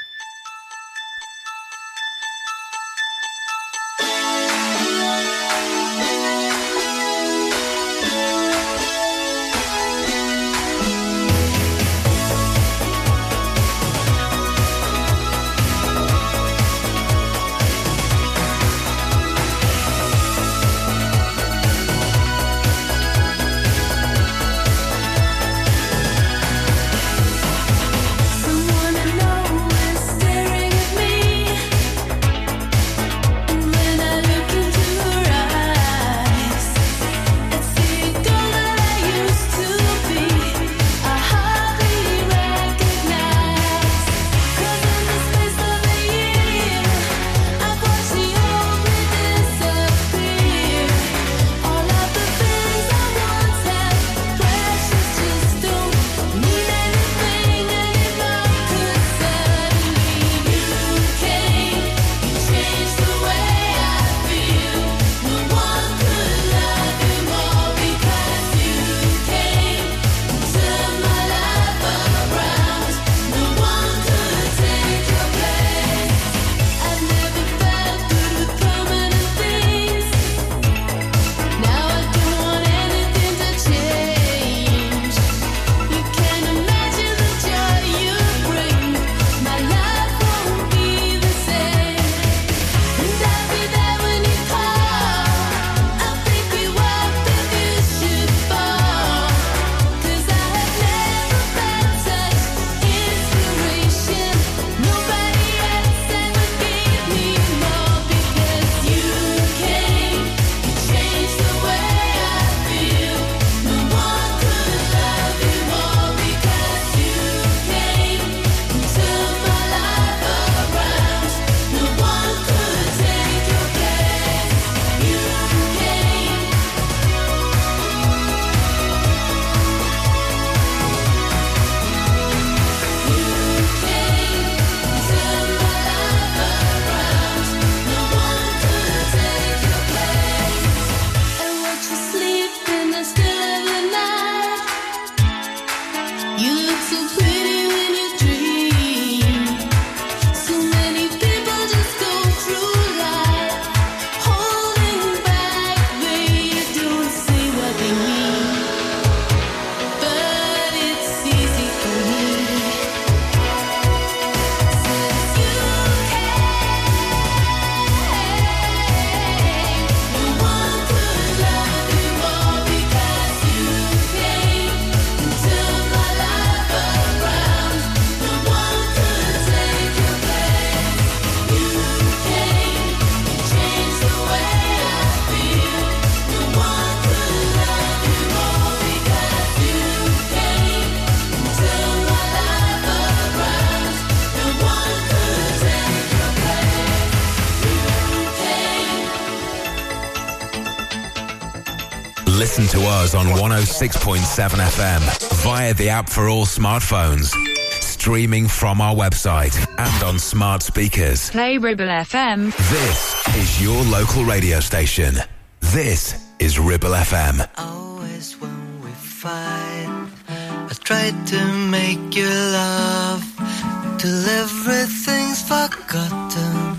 Listen 202.57 202.81
to 202.83 202.87
us 202.87 203.17
on 203.17 203.27
106.7 203.27 204.21
FM 204.49 205.43
via 205.43 205.75
the 205.75 205.89
app 205.89 206.09
for 206.09 206.29
all 206.29 206.47
smartphones. 206.47 207.35
Streaming 207.83 208.47
from 208.47 208.81
our 208.81 208.95
website 208.95 209.57
and 209.77 210.03
on 210.05 210.21
smart 210.21 210.63
speakers. 210.63 211.31
Play 211.31 211.59
Ribble 211.59 211.87
FM. 211.87 212.57
This 212.71 213.27
is 213.35 213.61
your 213.61 213.83
local 213.87 214.25
radio 214.25 214.61
station. 214.61 215.17
This 215.59 216.15
is 216.39 216.61
Ribble 216.61 216.91
FM. 216.91 217.45
Always 217.59 218.41
when 218.41 218.83
we 218.83 218.91
fight, 218.93 220.09
I 220.29 220.73
try 220.79 221.11
to 221.11 221.45
make 221.73 222.15
you 222.15 222.29
laugh 222.29 223.99
till 223.99 224.29
everything's 224.29 225.43
forgotten. 225.43 226.79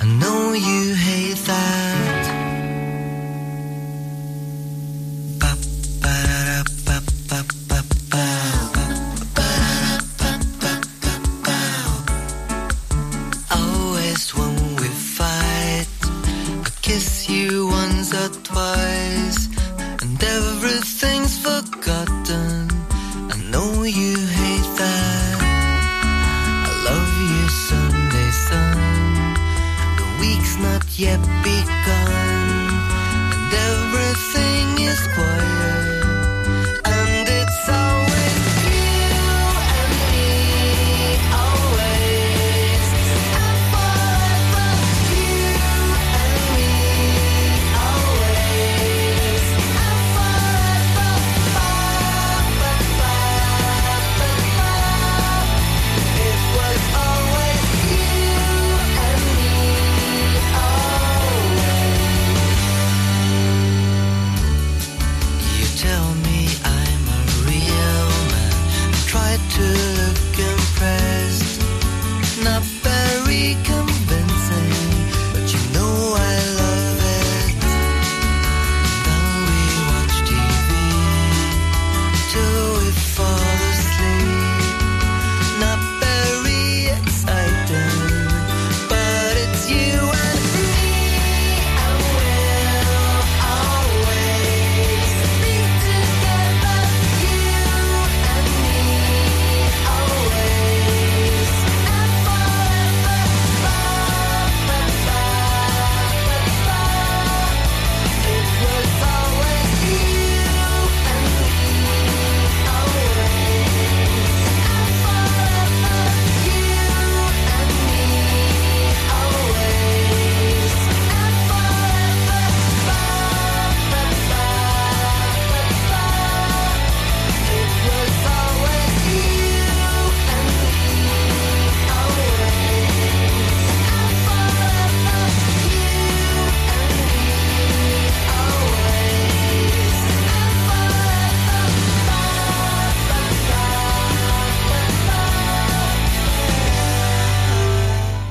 I 0.00 0.18
know 0.20 0.52
you 0.52 0.94
hate 0.94 1.38
that. 1.38 1.97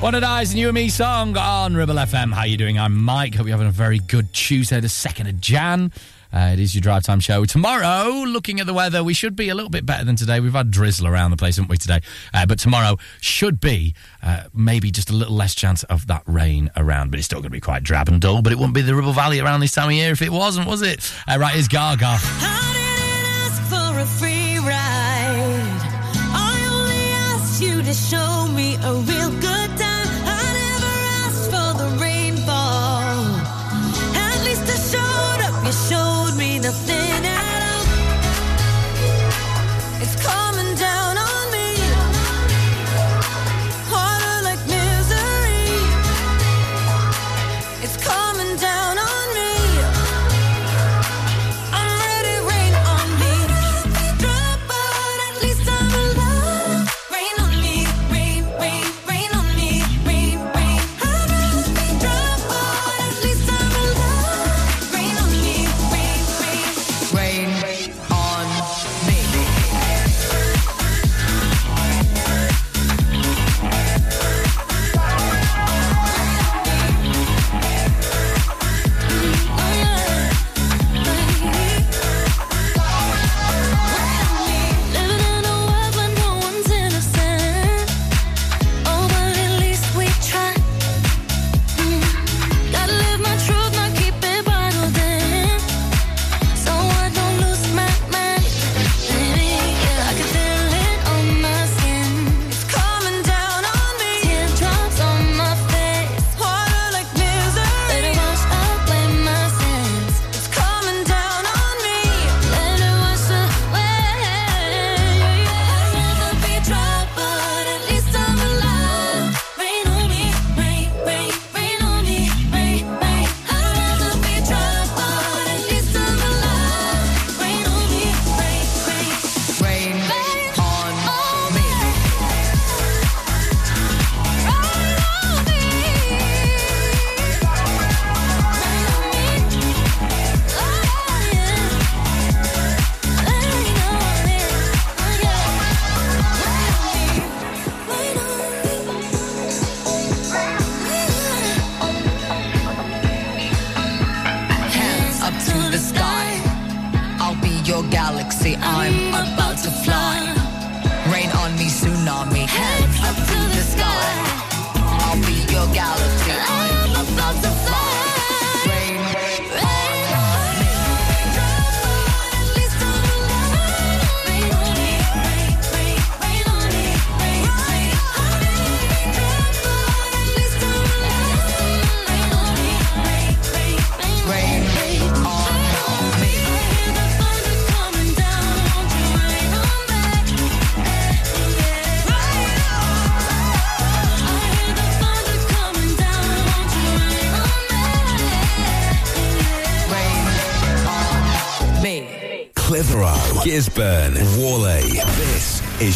Wannadies 0.08 0.52
and 0.52 0.58
You 0.58 0.68
and 0.68 0.74
Me 0.74 0.88
song 0.88 1.36
on 1.36 1.74
Ribble 1.74 1.96
FM. 1.96 2.32
How 2.32 2.44
you 2.44 2.56
doing? 2.56 2.78
I'm 2.78 2.96
Mike. 2.96 3.34
Hope 3.34 3.46
you're 3.46 3.54
having 3.54 3.68
a 3.68 3.70
very 3.70 3.98
good 3.98 4.32
Tuesday, 4.32 4.80
the 4.80 4.88
2nd 4.88 5.28
of 5.28 5.38
Jan. 5.38 5.92
Uh, 6.32 6.48
it 6.54 6.58
is 6.58 6.74
your 6.74 6.80
drive 6.80 7.02
time 7.02 7.20
show. 7.20 7.44
Tomorrow, 7.44 8.22
looking 8.22 8.58
at 8.58 8.64
the 8.64 8.72
weather, 8.72 9.04
we 9.04 9.12
should 9.12 9.36
be 9.36 9.50
a 9.50 9.54
little 9.54 9.68
bit 9.68 9.84
better 9.84 10.06
than 10.06 10.16
today. 10.16 10.40
We've 10.40 10.54
had 10.54 10.70
drizzle 10.70 11.06
around 11.06 11.32
the 11.32 11.36
place, 11.36 11.56
haven't 11.56 11.68
we, 11.68 11.76
today? 11.76 12.00
Uh, 12.32 12.46
but 12.46 12.58
tomorrow 12.58 12.96
should 13.20 13.60
be 13.60 13.94
uh, 14.22 14.44
maybe 14.54 14.90
just 14.90 15.10
a 15.10 15.12
little 15.12 15.36
less 15.36 15.54
chance 15.54 15.82
of 15.84 16.06
that 16.06 16.22
rain 16.24 16.70
around, 16.74 17.10
but 17.10 17.18
it's 17.18 17.26
still 17.26 17.40
going 17.40 17.50
to 17.50 17.50
be 17.50 17.60
quite 17.60 17.82
drab 17.82 18.08
and 18.08 18.18
dull. 18.18 18.40
But 18.40 18.54
it 18.54 18.56
wouldn't 18.56 18.74
be 18.74 18.80
the 18.80 18.94
Ribble 18.94 19.12
Valley 19.12 19.40
around 19.40 19.60
this 19.60 19.72
time 19.72 19.88
of 19.88 19.94
year 19.94 20.12
if 20.12 20.22
it 20.22 20.32
wasn't, 20.32 20.68
was 20.68 20.80
it? 20.80 21.12
Uh, 21.28 21.36
right, 21.38 21.52
here's 21.52 21.68
Gaga. 21.68 22.18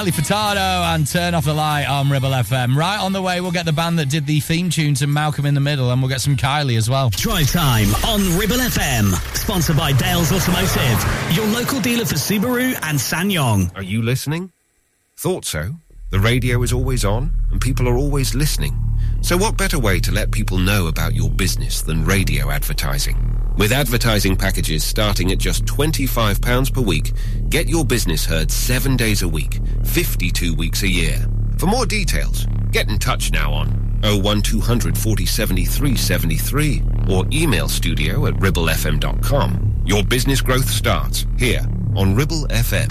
Nelly 0.00 0.12
Furtado 0.12 0.94
and 0.94 1.06
Turn 1.06 1.34
Off 1.34 1.44
the 1.44 1.52
Light 1.52 1.84
on 1.84 2.08
Ribble 2.08 2.30
FM. 2.30 2.74
Right 2.74 2.98
on 2.98 3.12
the 3.12 3.20
way, 3.20 3.42
we'll 3.42 3.50
get 3.50 3.66
the 3.66 3.72
band 3.74 3.98
that 3.98 4.08
did 4.08 4.26
the 4.26 4.40
theme 4.40 4.70
tune 4.70 4.94
to 4.94 5.06
Malcolm 5.06 5.44
in 5.44 5.52
the 5.52 5.60
Middle, 5.60 5.90
and 5.90 6.00
we'll 6.00 6.08
get 6.08 6.22
some 6.22 6.38
Kylie 6.38 6.78
as 6.78 6.88
well. 6.88 7.10
Drive 7.10 7.52
time 7.52 7.88
on 8.06 8.38
Ribble 8.38 8.56
FM. 8.56 9.12
Sponsored 9.36 9.76
by 9.76 9.92
Dales 9.92 10.32
Automotive, 10.32 11.36
your 11.36 11.46
local 11.48 11.82
dealer 11.82 12.06
for 12.06 12.14
Subaru 12.14 12.72
and 12.82 12.98
SsangYong. 12.98 13.76
Are 13.76 13.82
you 13.82 14.00
listening? 14.00 14.52
Thought 15.18 15.44
so. 15.44 15.74
The 16.08 16.18
radio 16.18 16.62
is 16.62 16.72
always 16.72 17.04
on, 17.04 17.34
and 17.50 17.60
people 17.60 17.86
are 17.86 17.98
always 17.98 18.34
listening. 18.34 18.78
So, 19.20 19.36
what 19.36 19.58
better 19.58 19.78
way 19.78 20.00
to 20.00 20.12
let 20.12 20.30
people 20.30 20.56
know 20.56 20.86
about 20.86 21.14
your 21.14 21.28
business 21.28 21.82
than 21.82 22.06
radio 22.06 22.50
advertising? 22.50 23.39
With 23.60 23.72
advertising 23.72 24.36
packages 24.36 24.82
starting 24.82 25.32
at 25.32 25.36
just 25.38 25.66
£25 25.66 26.72
per 26.72 26.80
week, 26.80 27.12
get 27.50 27.68
your 27.68 27.84
business 27.84 28.24
heard 28.24 28.50
seven 28.50 28.96
days 28.96 29.20
a 29.20 29.28
week, 29.28 29.60
52 29.84 30.54
weeks 30.54 30.82
a 30.82 30.88
year. 30.88 31.26
For 31.58 31.66
more 31.66 31.84
details, 31.84 32.46
get 32.72 32.88
in 32.88 32.98
touch 32.98 33.32
now 33.32 33.52
on 33.52 33.68
01200 34.02 34.96
40 34.96 35.26
73 35.26 35.94
73 35.94 36.82
or 37.10 37.26
email 37.30 37.68
studio 37.68 38.24
at 38.28 38.34
ribblefm.com. 38.36 39.82
Your 39.84 40.04
business 40.04 40.40
growth 40.40 40.70
starts 40.70 41.26
here 41.38 41.60
on 41.94 42.14
Ribble 42.14 42.46
FM. 42.48 42.90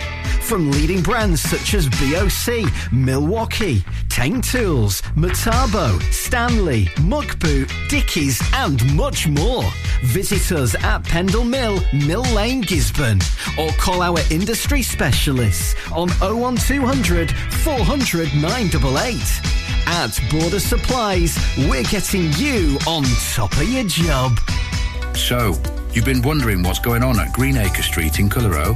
From 0.41 0.71
leading 0.71 1.01
brands 1.01 1.41
such 1.41 1.73
as 1.73 1.87
BOC, 1.89 2.71
Milwaukee, 2.91 3.83
Teng 4.09 4.43
Tools, 4.43 5.01
Metabo, 5.15 6.01
Stanley, 6.11 6.89
Muck 7.03 7.39
Boot, 7.39 7.71
Dickies, 7.89 8.41
and 8.53 8.95
much 8.95 9.27
more. 9.27 9.63
Visit 10.03 10.51
us 10.51 10.75
at 10.83 11.03
Pendle 11.03 11.43
Mill, 11.43 11.79
Mill 11.93 12.23
Lane, 12.33 12.63
Gisburn, 12.63 13.21
or 13.57 13.71
call 13.77 14.01
our 14.01 14.19
industry 14.29 14.81
specialists 14.81 15.75
on 15.91 16.09
01200 16.19 17.31
400 17.31 18.33
988. 18.35 19.61
At 19.87 20.19
Border 20.29 20.59
Supplies, 20.59 21.37
we're 21.57 21.83
getting 21.83 22.31
you 22.33 22.77
on 22.87 23.03
top 23.33 23.51
of 23.53 23.69
your 23.69 23.83
job. 23.85 24.37
So, 25.15 25.59
you've 25.93 26.05
been 26.05 26.21
wondering 26.21 26.63
what's 26.63 26.79
going 26.79 27.03
on 27.03 27.19
at 27.19 27.33
Greenacre 27.33 27.81
Street 27.83 28.19
in 28.19 28.29
Clitheroe? 28.29 28.75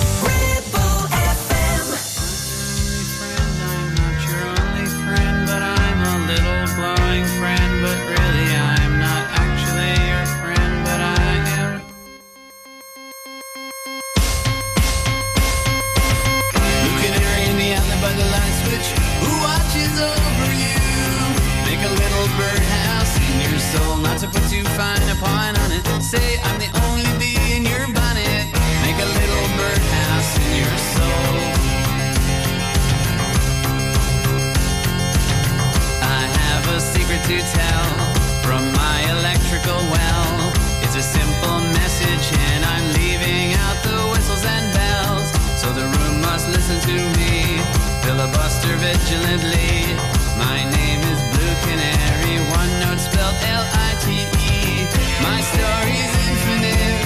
Vigilantly. 49.01 49.97
My 50.37 50.61
name 50.77 51.01
is 51.01 51.19
Blue 51.33 51.55
Canary, 51.65 52.37
one 52.53 52.71
note 52.81 52.99
spelled 52.99 53.35
L-I-T-E. 53.41 54.85
My 55.25 55.39
story's 55.41 56.13
infinite, 56.29 57.01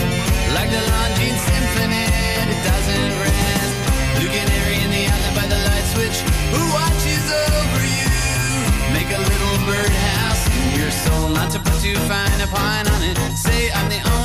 like 0.55 0.69
the 0.69 0.83
Longines 0.91 1.41
Symphony. 1.47 2.07
It 2.51 2.59
doesn't 2.63 3.11
rest. 3.23 3.73
Blue 4.19 4.27
Canary 4.27 4.77
in 4.83 4.91
the 4.91 5.03
alley 5.07 5.31
by 5.35 5.47
the 5.47 5.59
light 5.67 5.87
switch. 5.95 6.17
Who 6.51 6.61
watches 6.75 7.25
over 7.31 7.83
you? 7.83 8.11
Make 8.91 9.09
a 9.11 9.19
little 9.19 9.57
birdhouse 9.67 10.43
in 10.51 10.79
your 10.79 10.91
soul, 10.91 11.29
not 11.29 11.51
to 11.51 11.59
put 11.59 11.79
too 11.81 11.95
fine 12.11 12.39
a 12.41 12.47
point 12.47 12.87
on 12.91 13.01
it. 13.03 13.17
Say 13.37 13.71
I'm 13.71 13.89
the 13.89 14.01
only 14.15 14.24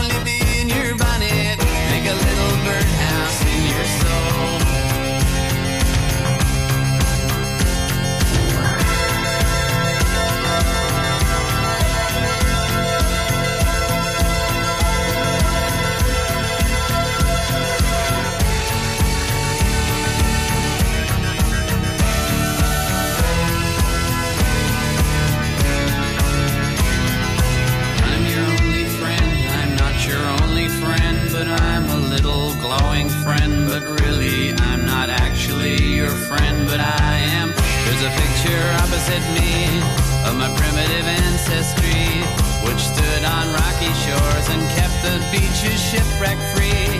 There's 38.01 38.17
a 38.17 38.23
picture 38.25 38.65
opposite 38.81 39.27
me 39.37 39.77
of 40.25 40.33
my 40.41 40.49
primitive 40.57 41.05
ancestry, 41.05 42.25
which 42.65 42.81
stood 42.81 43.25
on 43.29 43.53
rocky 43.53 43.93
shores 43.93 44.47
and 44.49 44.65
kept 44.73 44.97
the 45.05 45.21
beaches 45.29 45.77
shipwreck 45.77 46.41
free. 46.57 46.97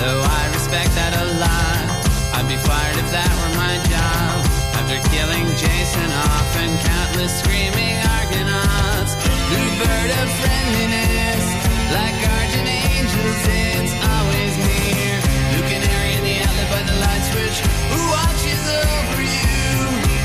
Though 0.00 0.24
I 0.24 0.42
respect 0.56 0.88
that 0.96 1.12
a 1.20 1.26
lot, 1.36 1.84
I'd 2.32 2.48
be 2.48 2.56
fired 2.64 2.96
if 2.96 3.12
that 3.12 3.28
were 3.28 3.54
my 3.60 3.76
job. 3.92 4.40
After 4.72 4.96
killing 5.12 5.44
Jason 5.60 6.08
off 6.16 6.50
and 6.64 6.72
countless 6.80 7.44
screaming 7.44 8.00
Argonauts, 8.16 9.20
blue 9.52 9.72
bird 9.84 10.10
of 10.16 10.28
friendliness, 10.40 11.44
like 11.92 12.16
guardian 12.24 12.68
angels, 12.88 13.40
it's 13.52 13.92
always 14.00 14.56
near. 14.64 15.12
Blue 15.52 15.66
canary 15.68 16.16
in 16.16 16.24
the 16.24 16.36
alley 16.40 16.66
by 16.72 16.82
the 16.88 16.96
light 17.04 17.24
switch, 17.36 17.60
who 17.92 18.00
watches 18.16 18.64
over 18.64 19.20
you? 19.28 19.37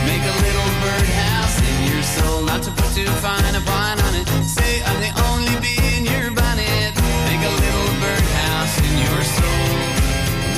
Make 0.06 0.24
a 0.24 0.36
little 0.46 0.70
birdhouse 0.84 1.58
in 1.64 1.78
your 1.92 2.04
soul, 2.04 2.42
not 2.44 2.62
to 2.64 2.72
put 2.72 2.92
too 2.94 3.08
fine 3.24 3.56
a 3.56 3.62
point 3.62 4.00
on 4.04 4.14
it. 4.20 4.28
Say 4.44 4.84
I'm 4.84 5.00
the 5.00 5.12
only 5.32 5.56
bee 5.64 5.80
in 5.96 6.04
your 6.06 6.30
bonnet. 6.32 6.92
Make 7.30 7.44
a 7.44 7.54
little 7.64 7.92
birdhouse 8.04 8.76
in 8.84 8.94
your 9.00 9.22
soul. 9.38 9.72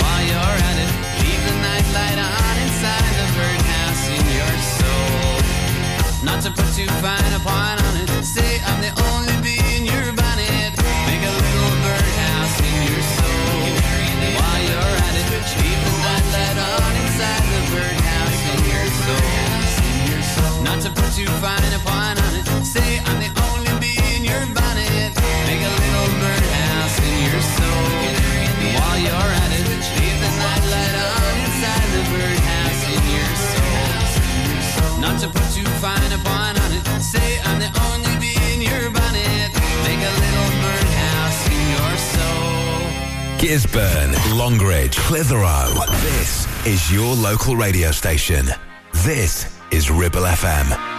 While 0.01 0.23
you're 0.29 0.57
at 0.69 0.77
it, 0.85 0.91
leave 1.21 1.43
the 1.49 1.55
night 1.61 1.87
light 1.97 2.19
on 2.19 2.55
inside 2.65 3.13
the 3.21 3.27
birdhouse 3.37 4.03
in 4.17 4.23
your 4.39 4.55
soul. 4.79 5.37
Not 6.25 6.39
to 6.45 6.49
put 6.49 6.69
too 6.73 6.89
fine 7.03 7.33
a 7.37 7.41
point 7.45 7.79
on 7.85 7.93
it. 8.01 8.09
Say 8.25 8.59
I'm 8.65 8.81
the 8.81 8.93
only 9.13 9.34
put 20.95 21.11
fine 21.83 22.17
it. 22.39 22.45
Say 22.65 22.99
I'm 23.05 23.19
the 23.19 23.31
only 23.51 23.73
bee 23.79 23.99
in 24.15 24.23
your 24.23 24.43
bonnet. 24.55 25.11
Make 25.47 25.61
a 25.61 25.73
little 25.83 26.09
birdhouse 26.21 26.97
in 27.03 27.15
your 27.27 27.41
soul. 27.57 27.85
While 28.79 28.99
you're 28.99 29.31
at 29.43 29.51
it, 29.59 29.65
leave 29.99 30.19
the 30.23 30.31
on 31.19 31.33
inside 31.45 31.87
the 31.95 32.03
birdhouse 32.11 32.83
in 32.95 33.03
your 33.15 33.33
soul. 33.51 34.99
Not 34.99 35.15
to 35.21 35.27
put 35.29 35.49
fine 35.83 36.11
it. 36.71 36.83
Say 37.01 37.39
I'm 37.43 37.59
the 37.59 37.71
only 37.91 38.13
bee 38.19 38.39
in 38.53 38.61
your 38.61 38.89
bonnet. 38.91 39.49
Make 39.87 40.01
a 40.01 40.13
little 40.23 40.51
birdhouse 40.63 41.41
in 41.55 41.63
your 41.75 41.93
soul. 42.13 42.75
Gisburn, 43.39 44.09
Longridge, 44.37 44.97
Clitheroe. 44.97 45.73
This 46.01 46.47
is 46.65 46.91
your 46.91 47.15
local 47.15 47.55
radio 47.55 47.91
station. 47.91 48.47
This 49.03 49.54
is 49.85 49.91
FM. 50.25 50.94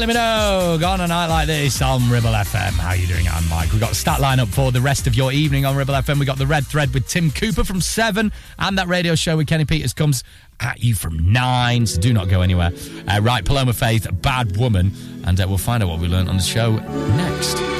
Let 0.00 0.08
me 0.08 0.14
know. 0.14 0.78
on 0.82 1.02
a 1.02 1.06
night 1.06 1.26
like 1.26 1.46
this 1.46 1.82
on 1.82 2.08
Ribble 2.08 2.30
FM. 2.30 2.70
How 2.70 2.88
are 2.88 2.96
you 2.96 3.06
doing? 3.06 3.28
I'm 3.28 3.46
Mike. 3.50 3.70
We've 3.70 3.82
got 3.82 3.94
stat 3.94 4.18
line 4.18 4.40
up 4.40 4.48
for 4.48 4.72
the 4.72 4.80
rest 4.80 5.06
of 5.06 5.14
your 5.14 5.30
evening 5.30 5.66
on 5.66 5.76
Ribble 5.76 5.92
FM. 5.92 6.16
We've 6.18 6.26
got 6.26 6.38
the 6.38 6.46
red 6.46 6.66
thread 6.66 6.94
with 6.94 7.06
Tim 7.06 7.30
Cooper 7.30 7.64
from 7.64 7.82
7 7.82 8.32
and 8.58 8.78
that 8.78 8.88
radio 8.88 9.14
show 9.14 9.36
with 9.36 9.46
Kenny 9.46 9.66
Peters 9.66 9.92
comes 9.92 10.24
at 10.58 10.82
you 10.82 10.94
from 10.94 11.30
9, 11.30 11.84
so 11.84 12.00
do 12.00 12.14
not 12.14 12.30
go 12.30 12.40
anywhere. 12.40 12.72
Uh, 13.06 13.20
right, 13.20 13.44
Paloma 13.44 13.74
Faith, 13.74 14.06
Bad 14.22 14.56
Woman, 14.56 14.92
and 15.26 15.38
uh, 15.38 15.44
we'll 15.46 15.58
find 15.58 15.82
out 15.82 15.90
what 15.90 16.00
we 16.00 16.08
learned 16.08 16.30
on 16.30 16.38
the 16.38 16.42
show 16.42 16.76
next. 16.76 17.79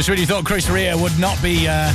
Just 0.00 0.18
you 0.18 0.24
thought 0.24 0.46
Chris 0.46 0.66
Rea 0.70 0.94
would 0.94 1.18
not 1.18 1.42
be 1.42 1.68
uh, 1.68 1.92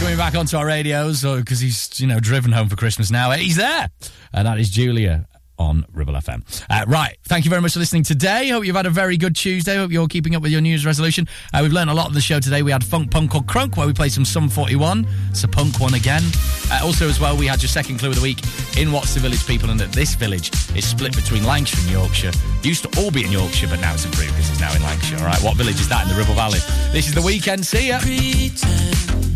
coming 0.00 0.16
back 0.16 0.34
onto 0.34 0.56
our 0.56 0.66
radios 0.66 1.22
because 1.22 1.60
he's, 1.60 2.00
you 2.00 2.08
know, 2.08 2.18
driven 2.18 2.50
home 2.50 2.68
for 2.68 2.74
Christmas 2.74 3.08
now, 3.08 3.30
uh, 3.30 3.36
he's 3.36 3.54
there. 3.54 3.88
And 4.32 4.48
that 4.48 4.58
is 4.58 4.68
Julia 4.68 5.28
on 5.58 5.86
Ribble 5.92 6.14
FM. 6.14 6.42
Uh, 6.68 6.84
right. 6.86 7.16
Thank 7.24 7.44
you 7.44 7.50
very 7.50 7.62
much 7.62 7.72
for 7.72 7.78
listening 7.78 8.02
today. 8.02 8.48
Hope 8.48 8.64
you've 8.64 8.76
had 8.76 8.86
a 8.86 8.90
very 8.90 9.16
good 9.16 9.34
Tuesday. 9.36 9.76
Hope 9.76 9.90
you're 9.90 10.08
keeping 10.08 10.34
up 10.34 10.42
with 10.42 10.52
your 10.52 10.60
New 10.60 10.70
Year's 10.70 10.86
resolution. 10.86 11.28
Uh, 11.52 11.60
we've 11.62 11.72
learned 11.72 11.90
a 11.90 11.94
lot 11.94 12.06
on 12.06 12.12
the 12.12 12.20
show 12.20 12.40
today. 12.40 12.62
We 12.62 12.72
had 12.72 12.84
Funk 12.84 13.10
Punk 13.10 13.34
or 13.34 13.42
Crunk 13.42 13.76
where 13.76 13.86
we 13.86 13.92
played 13.92 14.12
some 14.12 14.24
Sum 14.24 14.48
41. 14.48 15.06
It's 15.30 15.44
a 15.44 15.48
punk 15.48 15.80
one 15.80 15.94
again. 15.94 16.22
Uh, 16.70 16.80
also, 16.82 17.08
as 17.08 17.20
well, 17.20 17.36
we 17.36 17.46
had 17.46 17.62
your 17.62 17.68
second 17.68 17.98
clue 17.98 18.10
of 18.10 18.16
the 18.16 18.22
week 18.22 18.40
in 18.76 18.92
What's 18.92 19.14
the 19.14 19.20
Village 19.20 19.46
People 19.46 19.70
and 19.70 19.80
that 19.80 19.92
this 19.92 20.14
village 20.14 20.50
is 20.76 20.86
split 20.86 21.14
between 21.14 21.44
Lancashire 21.44 21.80
and 21.82 21.90
Yorkshire. 21.90 22.32
Used 22.62 22.84
to 22.84 23.00
all 23.00 23.10
be 23.10 23.24
in 23.24 23.32
Yorkshire, 23.32 23.68
but 23.68 23.80
now 23.80 23.94
it's 23.94 24.04
improved 24.04 24.32
because 24.32 24.50
it's 24.50 24.60
now 24.60 24.74
in 24.74 24.82
Lancashire. 24.82 25.18
All 25.20 25.26
right. 25.26 25.42
What 25.42 25.56
village 25.56 25.80
is 25.80 25.88
that 25.88 26.02
in 26.04 26.08
the 26.08 26.14
Ribble 26.16 26.34
Valley? 26.34 26.58
This 26.92 27.08
is 27.08 27.14
the 27.14 27.22
weekend. 27.22 27.66
See 27.66 27.88
ya. 27.88 27.98
that 28.00 29.35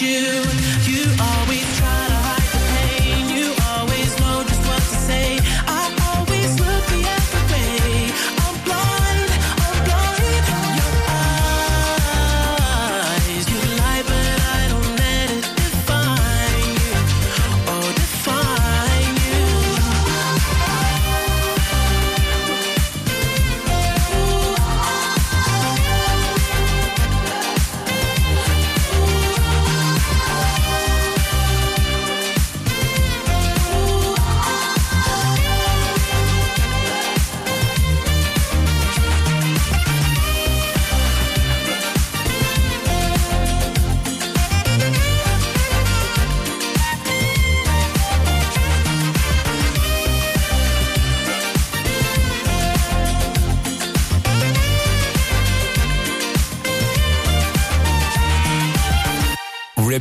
you 0.00 0.59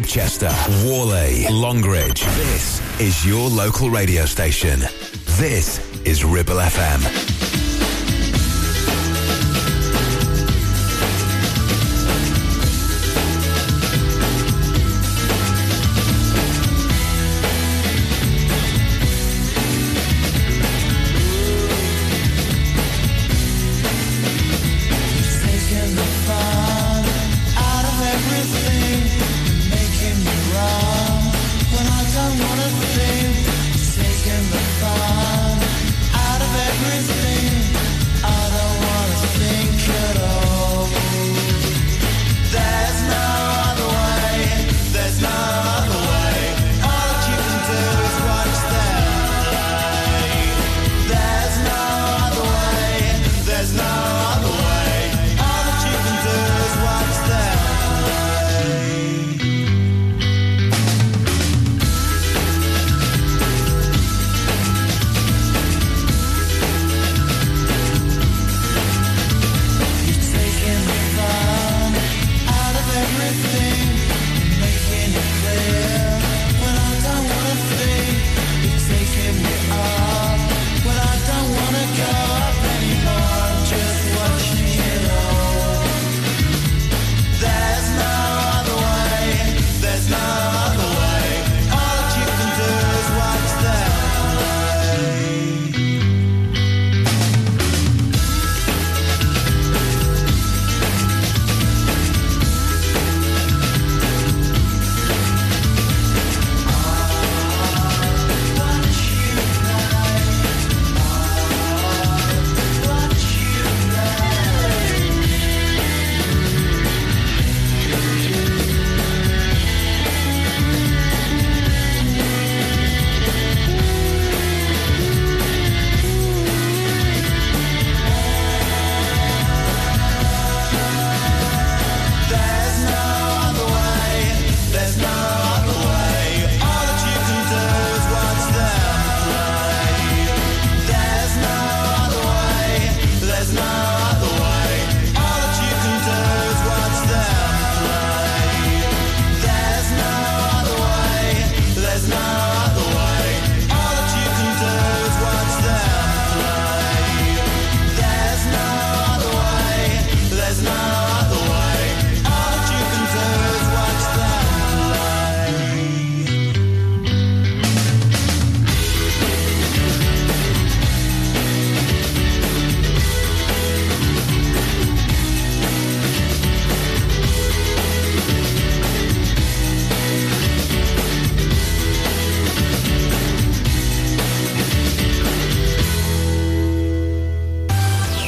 Chester, 0.10 0.50
Whalley, 0.88 1.46
Longridge. 1.52 2.24
This 2.36 3.00
is 3.00 3.24
your 3.24 3.48
local 3.48 3.92
radio 3.92 4.26
station. 4.26 4.80
This 5.38 5.78
is 6.04 6.26
Ribble 6.26 6.56
FM. 6.56 7.39